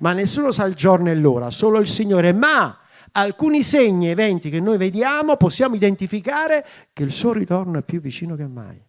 Ma 0.00 0.12
nessuno 0.12 0.50
sa 0.50 0.64
il 0.64 0.74
giorno 0.74 1.08
e 1.10 1.14
l'ora, 1.14 1.50
solo 1.50 1.78
il 1.78 1.86
Signore, 1.86 2.32
ma 2.32 2.78
alcuni 3.12 3.62
segni 3.62 4.08
e 4.08 4.10
eventi 4.10 4.50
che 4.50 4.60
noi 4.60 4.76
vediamo 4.76 5.36
possiamo 5.36 5.74
identificare 5.74 6.64
che 6.92 7.02
il 7.02 7.12
suo 7.12 7.32
ritorno 7.32 7.78
è 7.78 7.82
più 7.82 8.00
vicino 8.00 8.36
che 8.36 8.46
mai. 8.46 8.84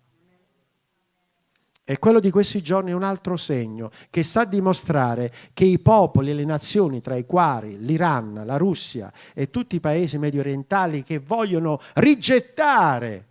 E 1.89 1.99
quello 1.99 2.19
di 2.19 2.31
questi 2.31 2.61
giorni 2.61 2.91
è 2.91 2.93
un 2.93 3.03
altro 3.03 3.37
segno 3.37 3.91
che 4.09 4.21
sta 4.21 4.41
a 4.41 4.45
dimostrare 4.45 5.31
che 5.53 5.63
i 5.63 5.79
popoli 5.79 6.31
e 6.31 6.33
le 6.33 6.43
nazioni, 6.43 6.99
tra 6.99 7.15
i 7.15 7.25
quali 7.25 7.77
l'Iran, 7.79 8.43
la 8.45 8.57
Russia 8.57 9.09
e 9.33 9.49
tutti 9.49 9.77
i 9.77 9.79
paesi 9.79 10.17
medio 10.17 10.41
orientali 10.41 11.01
che 11.03 11.19
vogliono 11.19 11.79
rigettare 11.93 13.25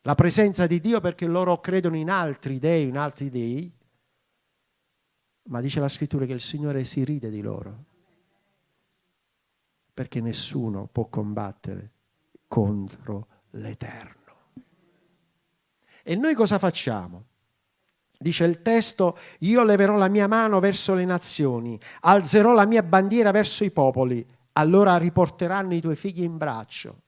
la 0.00 0.14
presenza 0.14 0.66
di 0.66 0.80
Dio 0.80 1.00
perché 1.00 1.26
loro 1.26 1.60
credono 1.60 1.96
in 1.96 2.08
altri 2.08 2.58
dei, 2.58 2.88
in 2.88 2.96
altri 2.96 3.28
dei, 3.28 3.70
ma 5.48 5.60
dice 5.60 5.80
la 5.80 5.88
scrittura 5.88 6.26
che 6.26 6.32
il 6.32 6.40
Signore 6.40 6.84
si 6.84 7.04
ride 7.04 7.30
di 7.30 7.40
loro 7.40 7.84
perché 9.98 10.20
nessuno 10.20 10.88
può 10.90 11.06
combattere 11.06 11.90
contro 12.46 13.26
l'Eterno. 13.50 14.14
E 16.04 16.14
noi 16.14 16.34
cosa 16.34 16.56
facciamo? 16.60 17.24
Dice 18.16 18.44
il 18.44 18.62
testo, 18.62 19.18
io 19.40 19.64
leverò 19.64 19.96
la 19.96 20.08
mia 20.08 20.28
mano 20.28 20.60
verso 20.60 20.94
le 20.94 21.04
nazioni, 21.04 21.78
alzerò 22.02 22.52
la 22.52 22.64
mia 22.64 22.84
bandiera 22.84 23.32
verso 23.32 23.64
i 23.64 23.72
popoli, 23.72 24.24
allora 24.52 24.96
riporteranno 24.98 25.74
i 25.74 25.80
tuoi 25.80 25.96
figli 25.96 26.22
in 26.22 26.36
braccio. 26.36 27.02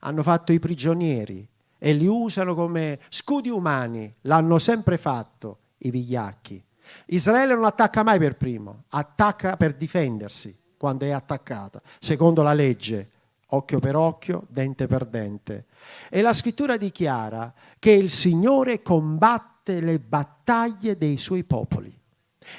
Hanno 0.00 0.22
fatto 0.22 0.52
i 0.52 0.58
prigionieri 0.58 1.48
e 1.78 1.92
li 1.94 2.06
usano 2.06 2.54
come 2.54 3.00
scudi 3.08 3.48
umani, 3.48 4.14
l'hanno 4.22 4.58
sempre 4.58 4.98
fatto 4.98 5.60
i 5.78 5.90
vigliacchi. 5.90 6.62
Israele 7.06 7.54
non 7.54 7.64
attacca 7.64 8.02
mai 8.02 8.18
per 8.18 8.36
primo, 8.36 8.84
attacca 8.88 9.56
per 9.56 9.74
difendersi 9.74 10.56
quando 10.76 11.04
è 11.04 11.10
attaccata, 11.10 11.82
secondo 11.98 12.42
la 12.42 12.52
legge, 12.52 13.10
occhio 13.48 13.80
per 13.80 13.96
occhio, 13.96 14.46
dente 14.48 14.86
per 14.86 15.04
dente. 15.06 15.66
E 16.08 16.20
la 16.20 16.32
scrittura 16.32 16.76
dichiara 16.76 17.52
che 17.78 17.90
il 17.90 18.10
Signore 18.10 18.82
combatte 18.82 19.80
le 19.80 19.98
battaglie 19.98 20.96
dei 20.96 21.16
suoi 21.16 21.44
popoli 21.44 21.96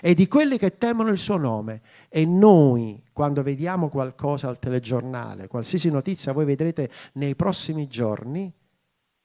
e 0.01 0.13
di 0.13 0.27
quelli 0.27 0.57
che 0.57 0.77
temono 0.77 1.09
il 1.09 1.17
suo 1.17 1.37
nome. 1.37 1.81
E 2.09 2.25
noi, 2.25 3.03
quando 3.11 3.41
vediamo 3.41 3.89
qualcosa 3.89 4.47
al 4.47 4.59
telegiornale, 4.59 5.47
qualsiasi 5.47 5.89
notizia 5.89 6.33
voi 6.33 6.45
vedrete 6.45 6.89
nei 7.13 7.35
prossimi 7.35 7.87
giorni, 7.87 8.51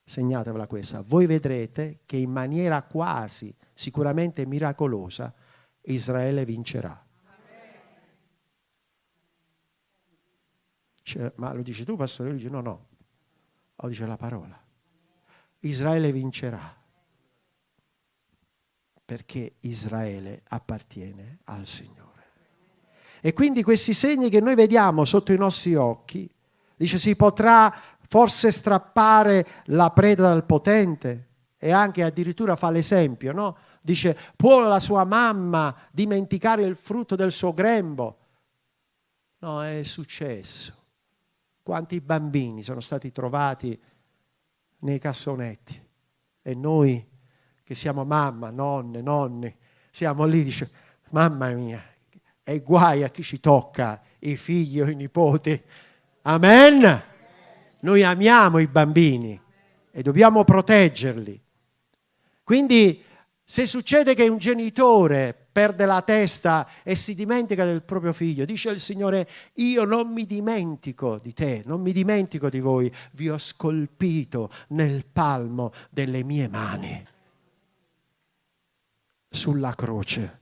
segnatevela 0.04 0.66
questa, 0.66 1.02
voi 1.06 1.26
vedrete 1.26 2.00
che 2.06 2.16
in 2.16 2.30
maniera 2.30 2.82
quasi 2.82 3.54
sicuramente 3.74 4.46
miracolosa 4.46 5.34
Israele 5.82 6.44
vincerà. 6.44 7.04
Dice, 11.02 11.32
ma 11.36 11.52
lo 11.52 11.62
dici 11.62 11.84
tu, 11.84 11.96
pastore? 11.96 12.30
Lui 12.30 12.38
dice, 12.38 12.50
no, 12.50 12.60
no, 12.62 12.86
lo 13.76 13.88
dice 13.88 14.06
la 14.06 14.16
parola. 14.16 14.58
Israele 15.60 16.12
vincerà 16.12 16.82
perché 19.04 19.56
Israele 19.60 20.42
appartiene 20.48 21.40
al 21.44 21.66
Signore. 21.66 22.02
E 23.20 23.32
quindi 23.32 23.62
questi 23.62 23.92
segni 23.92 24.30
che 24.30 24.40
noi 24.40 24.54
vediamo 24.54 25.04
sotto 25.04 25.32
i 25.32 25.38
nostri 25.38 25.74
occhi, 25.74 26.30
dice 26.76 26.98
si 26.98 27.14
potrà 27.16 27.74
forse 28.08 28.50
strappare 28.50 29.46
la 29.66 29.90
preda 29.90 30.28
dal 30.28 30.44
potente 30.44 31.28
e 31.64 31.70
anche 31.70 32.02
addirittura 32.02 32.56
fa 32.56 32.70
l'esempio, 32.70 33.32
no? 33.32 33.56
Dice 33.80 34.14
può 34.36 34.68
la 34.68 34.80
sua 34.80 35.04
mamma 35.04 35.74
dimenticare 35.90 36.62
il 36.62 36.76
frutto 36.76 37.16
del 37.16 37.32
suo 37.32 37.54
grembo? 37.54 38.18
No, 39.38 39.64
è 39.64 39.82
successo. 39.82 40.74
Quanti 41.62 42.02
bambini 42.02 42.62
sono 42.62 42.80
stati 42.80 43.10
trovati 43.10 43.80
nei 44.80 44.98
cassonetti 44.98 45.82
e 46.42 46.54
noi 46.54 47.02
che 47.62 47.74
siamo 47.74 48.04
mamma, 48.04 48.50
nonne, 48.50 49.00
nonni, 49.00 49.56
siamo 49.90 50.26
lì, 50.26 50.44
dice, 50.44 50.70
mamma 51.12 51.48
mia, 51.52 51.82
è 52.42 52.60
guai 52.60 53.04
a 53.04 53.08
chi 53.08 53.22
ci 53.22 53.40
tocca, 53.40 54.02
i 54.18 54.36
figli 54.36 54.82
o 54.82 54.86
i 54.86 54.94
nipoti. 54.94 55.58
Amen. 56.24 57.02
Noi 57.80 58.02
amiamo 58.02 58.58
i 58.58 58.66
bambini 58.66 59.40
e 59.90 60.02
dobbiamo 60.02 60.44
proteggerli. 60.44 61.40
Quindi 62.44 63.02
se 63.46 63.66
succede 63.66 64.14
che 64.14 64.28
un 64.28 64.38
genitore 64.38 65.44
perde 65.54 65.86
la 65.86 66.02
testa 66.02 66.66
e 66.82 66.96
si 66.96 67.14
dimentica 67.14 67.64
del 67.64 67.82
proprio 67.82 68.12
figlio. 68.12 68.44
Dice 68.44 68.70
il 68.70 68.80
Signore, 68.80 69.28
io 69.54 69.84
non 69.84 70.12
mi 70.12 70.26
dimentico 70.26 71.18
di 71.22 71.32
te, 71.32 71.62
non 71.66 71.80
mi 71.80 71.92
dimentico 71.92 72.48
di 72.48 72.58
voi, 72.58 72.92
vi 73.12 73.28
ho 73.28 73.38
scolpito 73.38 74.50
nel 74.68 75.06
palmo 75.06 75.72
delle 75.90 76.24
mie 76.24 76.48
mani. 76.48 77.06
Sulla 79.28 79.74
croce 79.74 80.40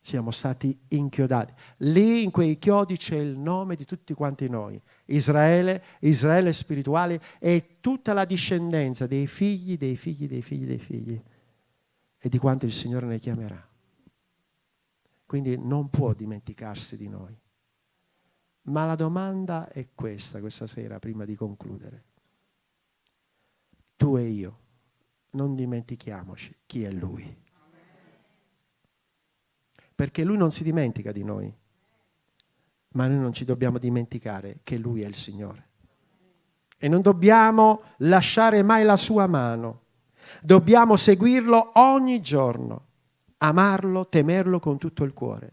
siamo 0.00 0.30
stati 0.30 0.78
inchiodati. 0.88 1.54
Lì 1.78 2.22
in 2.22 2.30
quei 2.30 2.58
chiodi 2.58 2.96
c'è 2.96 3.16
il 3.16 3.38
nome 3.38 3.76
di 3.76 3.84
tutti 3.84 4.14
quanti 4.14 4.48
noi. 4.48 4.80
Israele, 5.06 5.82
Israele 6.00 6.52
spirituale 6.52 7.20
e 7.40 7.78
tutta 7.80 8.12
la 8.12 8.24
discendenza 8.24 9.06
dei 9.06 9.26
figli, 9.26 9.76
dei 9.76 9.96
figli, 9.96 10.28
dei 10.28 10.42
figli, 10.42 10.66
dei 10.66 10.78
figli 10.78 11.22
e 12.24 12.28
di 12.28 12.38
quanto 12.38 12.66
il 12.66 12.72
Signore 12.72 13.06
ne 13.06 13.18
chiamerà. 13.18 13.68
Quindi 15.26 15.58
non 15.58 15.90
può 15.90 16.12
dimenticarsi 16.12 16.96
di 16.96 17.08
noi. 17.08 17.36
Ma 18.66 18.86
la 18.86 18.94
domanda 18.94 19.68
è 19.68 19.88
questa, 19.92 20.38
questa 20.38 20.68
sera, 20.68 21.00
prima 21.00 21.24
di 21.24 21.34
concludere. 21.34 22.04
Tu 23.96 24.16
e 24.18 24.28
io, 24.28 24.58
non 25.30 25.56
dimentichiamoci 25.56 26.54
chi 26.64 26.84
è 26.84 26.92
Lui. 26.92 27.40
Perché 29.92 30.22
Lui 30.22 30.36
non 30.36 30.52
si 30.52 30.62
dimentica 30.62 31.10
di 31.10 31.24
noi, 31.24 31.52
ma 32.90 33.08
noi 33.08 33.18
non 33.18 33.32
ci 33.32 33.44
dobbiamo 33.44 33.78
dimenticare 33.78 34.60
che 34.62 34.78
Lui 34.78 35.02
è 35.02 35.08
il 35.08 35.16
Signore. 35.16 35.70
E 36.78 36.86
non 36.86 37.00
dobbiamo 37.00 37.82
lasciare 37.98 38.62
mai 38.62 38.84
la 38.84 38.96
sua 38.96 39.26
mano. 39.26 39.81
Dobbiamo 40.40 40.96
seguirlo 40.96 41.72
ogni 41.74 42.20
giorno 42.20 42.90
amarlo, 43.42 44.08
temerlo 44.08 44.58
con 44.58 44.78
tutto 44.78 45.04
il 45.04 45.12
cuore. 45.12 45.52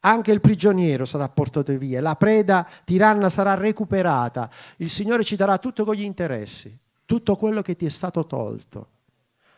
Anche 0.00 0.32
il 0.32 0.40
prigioniero 0.40 1.04
sarà 1.04 1.28
portato 1.28 1.76
via, 1.76 2.00
la 2.00 2.16
preda 2.16 2.66
tiranna 2.84 3.28
sarà 3.28 3.54
recuperata, 3.54 4.48
il 4.78 4.88
Signore 4.88 5.24
ci 5.24 5.36
darà 5.36 5.58
tutto 5.58 5.84
con 5.84 5.94
gli 5.94 6.02
interessi, 6.02 6.76
tutto 7.04 7.36
quello 7.36 7.60
che 7.60 7.76
ti 7.76 7.84
è 7.84 7.90
stato 7.90 8.24
tolto, 8.24 8.88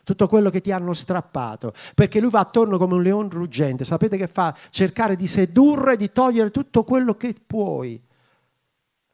tutto 0.03 0.27
quello 0.27 0.49
che 0.49 0.59
ti 0.59 0.73
hanno 0.73 0.91
strappato, 0.91 1.73
perché 1.95 2.19
lui 2.19 2.29
va 2.29 2.41
attorno 2.41 2.77
come 2.77 2.95
un 2.95 3.01
leone 3.01 3.29
ruggente, 3.31 3.85
sapete 3.85 4.17
che 4.17 4.27
fa? 4.27 4.53
Cercare 4.69 5.15
di 5.15 5.27
sedurre, 5.27 5.95
di 5.95 6.11
togliere 6.11 6.51
tutto 6.51 6.83
quello 6.83 7.15
che 7.15 7.33
puoi, 7.45 8.01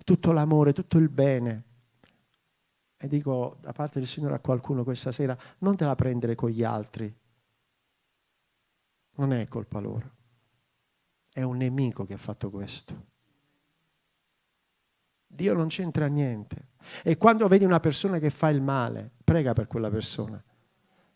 tutto 0.04 0.32
l'amore, 0.32 0.74
tutto 0.74 0.98
il 0.98 1.10
bene. 1.10 1.64
E 3.02 3.08
dico 3.08 3.58
da 3.62 3.72
parte 3.72 4.00
del 4.00 4.08
Signore 4.08 4.36
a 4.36 4.40
qualcuno 4.40 4.84
questa 4.84 5.12
sera, 5.12 5.38
non 5.60 5.78
te 5.78 5.86
la 5.86 5.96
prendere 5.96 6.36
con 6.36 6.50
gli 6.50 6.64
altri, 6.64 7.16
non 9.16 9.32
è 9.34 9.48
colpa 9.48 9.80
loro. 9.80 10.18
È 11.32 11.42
un 11.42 11.58
nemico 11.58 12.06
che 12.06 12.14
ha 12.14 12.18
fatto 12.18 12.50
questo. 12.50 13.08
Dio 15.26 15.54
non 15.54 15.68
c'entra 15.68 16.08
niente. 16.08 16.70
E 17.04 17.18
quando 17.18 17.48
vedi 17.48 17.64
una 17.64 17.80
persona 17.80 18.20
che 18.20 18.30
fa 18.30 18.50
il 18.50 18.62
male, 18.62 19.12
prega 19.24 19.54
per 19.54 19.68
quella 19.68 19.90
persona. 19.90 20.44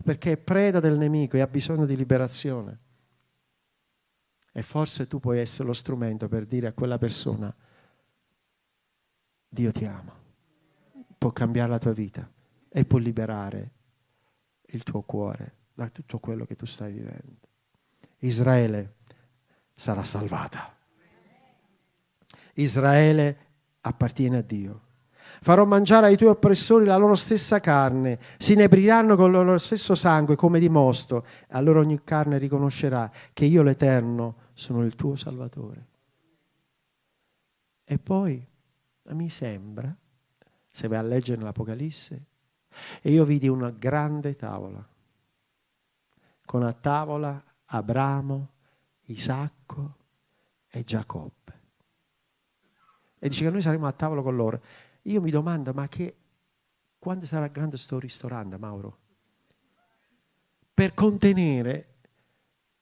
perché 0.03 0.33
è 0.33 0.37
preda 0.37 0.79
del 0.79 0.97
nemico 0.97 1.37
e 1.37 1.41
ha 1.41 1.47
bisogno 1.47 1.85
di 1.85 1.95
liberazione. 1.95 2.79
E 4.51 4.61
forse 4.61 5.07
tu 5.07 5.19
puoi 5.19 5.39
essere 5.39 5.67
lo 5.67 5.73
strumento 5.73 6.27
per 6.27 6.45
dire 6.45 6.67
a 6.67 6.73
quella 6.73 6.97
persona, 6.97 7.53
Dio 9.47 9.71
ti 9.71 9.85
ama, 9.85 10.13
può 11.23 11.31
cambiare 11.31 11.69
la 11.69 11.79
tua 11.79 11.93
vita 11.93 12.29
e 12.67 12.83
può 12.83 12.97
liberare 12.97 13.71
il 14.71 14.83
tuo 14.83 15.03
cuore 15.03 15.59
da 15.73 15.87
tutto 15.87 16.19
quello 16.19 16.43
che 16.43 16.57
tu 16.57 16.65
stai 16.65 16.91
vivendo. 16.91 17.47
Israele 18.17 18.95
sarà 19.73 20.03
salvata. 20.03 20.75
Israele 22.55 23.37
appartiene 23.79 24.39
a 24.39 24.41
Dio. 24.41 24.81
Farò 25.39 25.63
mangiare 25.63 26.07
ai 26.07 26.17
tuoi 26.17 26.31
oppressori 26.31 26.83
la 26.83 26.97
loro 26.97 27.15
stessa 27.15 27.61
carne, 27.61 28.19
si 28.37 28.51
inebriranno 28.51 29.15
con 29.15 29.27
il 29.27 29.31
loro 29.31 29.57
stesso 29.57 29.95
sangue 29.95 30.35
come 30.35 30.59
di 30.59 30.67
mosto, 30.67 31.25
allora 31.51 31.79
ogni 31.79 32.03
carne 32.03 32.37
riconoscerà 32.37 33.09
che 33.31 33.45
io 33.45 33.63
l'Eterno 33.63 34.49
sono 34.55 34.83
il 34.83 34.95
tuo 34.95 35.15
Salvatore. 35.15 35.87
E 37.85 37.97
poi 37.97 38.45
mi 39.03 39.29
sembra, 39.29 39.95
se 40.73 40.87
vai 40.87 40.97
a 40.97 41.03
leggere 41.03 41.37
nell'Apocalisse, 41.37 42.25
e 43.03 43.11
io 43.11 43.25
vidi 43.25 43.47
una 43.47 43.69
grande 43.69 44.35
tavola, 44.35 44.83
con 46.43 46.63
a 46.63 46.73
tavola 46.73 47.41
Abramo, 47.65 48.49
Isacco 49.03 49.97
e 50.67 50.83
Giacobbe. 50.83 51.61
E 53.19 53.29
dice 53.29 53.43
che 53.43 53.51
noi 53.51 53.61
saremo 53.61 53.85
a 53.85 53.91
tavola 53.91 54.23
con 54.23 54.35
loro. 54.35 54.61
Io 55.03 55.21
mi 55.21 55.29
domando, 55.29 55.71
ma 55.73 55.87
che 55.87 56.17
quando 56.97 57.27
sarà 57.27 57.47
grande 57.47 57.77
sto 57.77 57.99
ristorante, 57.99 58.57
Mauro? 58.57 58.97
Per 60.73 60.95
contenere 60.95 61.87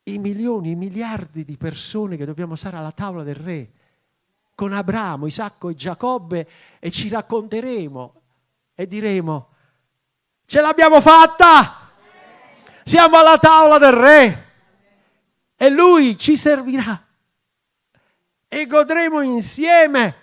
i 0.04 0.18
milioni, 0.18 0.72
i 0.72 0.76
miliardi 0.76 1.44
di 1.44 1.58
persone 1.58 2.16
che 2.16 2.26
dobbiamo 2.26 2.56
stare 2.56 2.78
alla 2.78 2.94
tavola 2.94 3.24
del 3.24 3.36
re, 3.36 3.72
con 4.56 4.74
Abramo, 4.74 5.28
Isacco 5.28 5.70
e 5.70 5.76
Giacobbe, 5.76 6.48
e 6.80 6.92
ci 6.92 7.10
racconteremo 7.10 8.22
e 8.76 8.88
diremo, 8.88 9.50
ce 10.46 10.62
l'abbiamo 10.62 11.02
fatta! 11.02 11.90
Siamo 12.84 13.18
alla 13.18 13.38
tavola 13.38 13.78
del 13.78 13.92
re 13.92 14.50
e 15.56 15.70
lui 15.70 16.18
ci 16.18 16.36
servirà 16.36 17.06
e 18.48 18.66
godremo 18.66 19.22
insieme. 19.22 20.16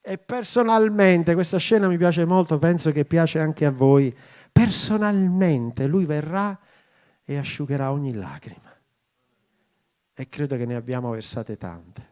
E 0.00 0.18
personalmente, 0.18 1.34
questa 1.34 1.58
scena 1.58 1.86
mi 1.86 1.96
piace 1.96 2.24
molto, 2.24 2.58
penso 2.58 2.90
che 2.90 3.04
piace 3.04 3.38
anche 3.38 3.66
a 3.66 3.70
voi, 3.70 4.16
personalmente 4.50 5.86
lui 5.86 6.06
verrà 6.06 6.58
e 7.22 7.36
asciugherà 7.36 7.92
ogni 7.92 8.14
lacrima. 8.14 8.74
E 10.14 10.28
credo 10.28 10.56
che 10.56 10.64
ne 10.64 10.74
abbiamo 10.74 11.10
versate 11.10 11.56
tante. 11.56 12.10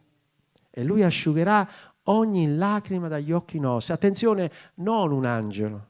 E 0.70 0.82
lui 0.84 1.02
asciugherà 1.02 1.68
ogni 2.04 2.54
lacrima 2.56 3.08
dagli 3.08 3.32
occhi 3.32 3.58
nostri. 3.58 3.92
Attenzione, 3.92 4.50
non 4.76 5.12
un 5.12 5.24
angelo. 5.24 5.88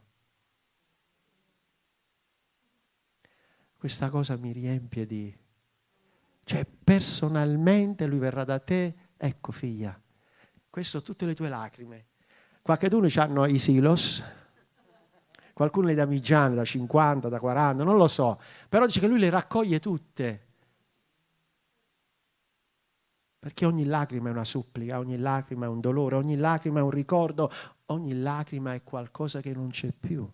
Questa 3.77 4.11
cosa 4.11 4.37
mi 4.37 4.53
riempie 4.53 5.07
di... 5.07 5.35
Cioè, 6.45 6.67
personalmente 6.67 8.07
lui 8.07 8.19
verrà 8.19 8.45
da 8.45 8.59
te, 8.59 8.95
ecco 9.17 9.53
figlia, 9.53 9.99
questo 10.69 11.01
tutte 11.03 11.25
le 11.25 11.35
tue 11.35 11.49
lacrime. 11.49 12.07
Qualcuno 12.61 13.09
hanno 13.17 13.47
i 13.47 13.59
silos, 13.59 14.23
qualcuno 15.55 15.87
le 15.87 15.95
damigiane 15.95 16.55
da 16.55 16.65
50, 16.65 17.29
da 17.29 17.39
40, 17.39 17.85
non 17.85 17.97
lo 17.97 18.09
so, 18.09 18.41
però 18.69 18.85
dice 18.85 19.01
che 19.01 19.07
lui 19.07 19.19
le 19.19 19.31
raccoglie 19.31 19.81
tutte. 19.81 20.49
Perché 23.41 23.65
ogni 23.65 23.87
lacrima 23.87 24.29
è 24.29 24.33
una 24.33 24.45
supplica, 24.45 24.99
ogni 24.99 25.17
lacrima 25.17 25.65
è 25.65 25.69
un 25.69 25.81
dolore, 25.81 26.15
ogni 26.15 26.37
lacrima 26.37 26.81
è 26.81 26.83
un 26.83 26.91
ricordo, 26.91 27.51
ogni 27.87 28.15
lacrima 28.15 28.75
è 28.75 28.83
qualcosa 28.85 29.41
che 29.41 29.53
non 29.55 29.71
c'è 29.71 29.93
più. 29.93 30.31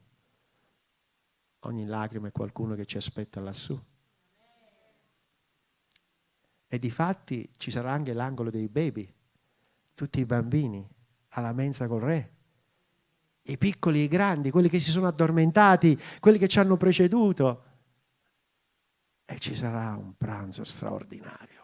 Ogni 1.60 1.86
lacrima 1.86 2.28
è 2.28 2.32
qualcuno 2.32 2.74
che 2.74 2.84
ci 2.84 2.96
aspetta 2.96 3.40
lassù. 3.40 3.80
E 6.66 6.78
di 6.80 6.90
fatti 6.90 7.48
ci 7.56 7.70
sarà 7.70 7.92
anche 7.92 8.12
l'angolo 8.12 8.50
dei 8.50 8.68
baby 8.68 9.14
tutti 9.94 10.20
i 10.20 10.26
bambini 10.26 10.86
alla 11.30 11.52
mensa 11.52 11.86
col 11.86 12.02
re, 12.02 12.32
i 13.42 13.56
piccoli 13.56 14.00
e 14.00 14.02
i 14.02 14.08
grandi, 14.08 14.50
quelli 14.50 14.68
che 14.68 14.78
si 14.78 14.90
sono 14.90 15.06
addormentati, 15.06 15.98
quelli 16.20 16.38
che 16.38 16.48
ci 16.48 16.58
hanno 16.58 16.76
preceduto. 16.76 17.62
E 19.24 19.38
ci 19.38 19.54
sarà 19.54 19.96
un 19.96 20.14
pranzo 20.16 20.64
straordinario. 20.64 21.55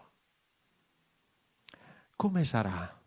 Come 2.22 2.44
sarà? 2.44 3.02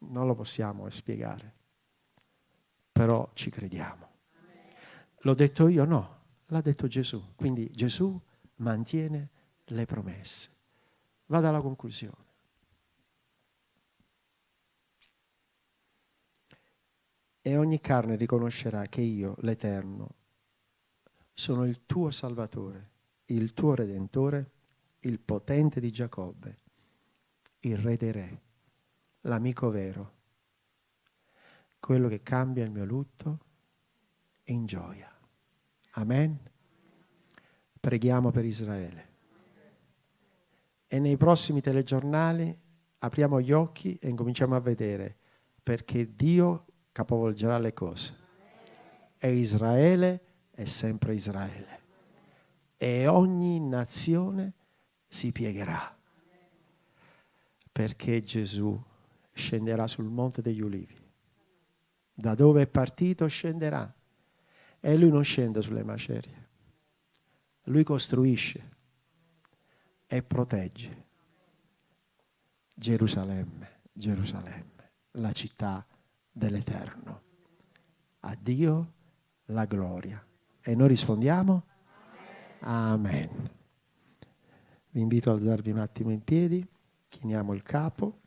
Non 0.00 0.26
lo 0.26 0.34
possiamo 0.34 0.90
spiegare, 0.90 1.54
però 2.92 3.30
ci 3.32 3.48
crediamo. 3.48 4.10
L'ho 5.20 5.32
detto 5.32 5.68
io? 5.68 5.86
No, 5.86 6.18
l'ha 6.48 6.60
detto 6.60 6.86
Gesù. 6.86 7.34
Quindi 7.34 7.70
Gesù 7.70 8.20
mantiene 8.56 9.30
le 9.64 9.86
promesse. 9.86 10.50
Vado 11.24 11.48
alla 11.48 11.62
conclusione. 11.62 12.20
e 17.40 17.56
ogni 17.56 17.80
carne 17.80 18.16
riconoscerà 18.16 18.86
che 18.86 19.00
io, 19.00 19.34
l'Eterno, 19.38 20.08
sono 21.32 21.64
il 21.64 21.86
tuo 21.86 22.10
Salvatore, 22.10 22.90
il 23.26 23.54
tuo 23.54 23.74
Redentore, 23.74 24.50
il 25.00 25.18
potente 25.18 25.80
di 25.80 25.90
Giacobbe, 25.90 26.61
il 27.64 27.76
Re 27.76 27.96
dei 27.96 28.12
Re, 28.12 28.42
l'amico 29.22 29.70
vero, 29.70 30.14
quello 31.78 32.08
che 32.08 32.22
cambia 32.22 32.64
il 32.64 32.70
mio 32.70 32.84
lutto 32.84 33.38
in 34.44 34.66
gioia. 34.66 35.10
Amen. 35.92 36.38
Preghiamo 37.80 38.30
per 38.30 38.44
Israele. 38.44 39.10
E 40.86 40.98
nei 40.98 41.16
prossimi 41.16 41.60
telegiornali 41.60 42.56
apriamo 42.98 43.40
gli 43.40 43.52
occhi 43.52 43.96
e 43.96 44.08
incominciamo 44.08 44.54
a 44.54 44.60
vedere 44.60 45.16
perché 45.62 46.14
Dio 46.14 46.66
capovolgerà 46.92 47.58
le 47.58 47.72
cose. 47.72 48.20
E 49.18 49.32
Israele 49.34 50.20
è 50.50 50.64
sempre 50.64 51.14
Israele. 51.14 51.80
E 52.76 53.06
ogni 53.06 53.60
nazione 53.60 54.54
si 55.08 55.30
piegherà. 55.32 55.96
Perché 57.72 58.20
Gesù 58.20 58.80
scenderà 59.32 59.88
sul 59.88 60.08
monte 60.08 60.42
degli 60.42 60.60
ulivi. 60.60 61.00
Da 62.14 62.34
dove 62.34 62.62
è 62.62 62.66
partito 62.66 63.26
scenderà. 63.26 63.92
E 64.78 64.96
lui 64.96 65.10
non 65.10 65.24
scende 65.24 65.62
sulle 65.62 65.82
macerie. 65.82 66.48
Lui 67.64 67.84
costruisce 67.84 68.70
e 70.06 70.22
protegge 70.22 71.06
Gerusalemme, 72.74 73.80
Gerusalemme, 73.92 74.90
la 75.12 75.32
città 75.32 75.86
dell'Eterno. 76.30 77.22
A 78.20 78.36
Dio 78.38 78.92
la 79.46 79.64
gloria. 79.66 80.24
E 80.60 80.74
noi 80.74 80.88
rispondiamo? 80.88 81.64
Amen. 82.60 83.50
Vi 84.90 85.00
invito 85.00 85.30
ad 85.30 85.38
alzarvi 85.38 85.70
un 85.70 85.78
attimo 85.78 86.10
in 86.10 86.22
piedi, 86.22 86.66
chiniamo 87.12 87.52
il 87.52 87.62
capo. 87.62 88.21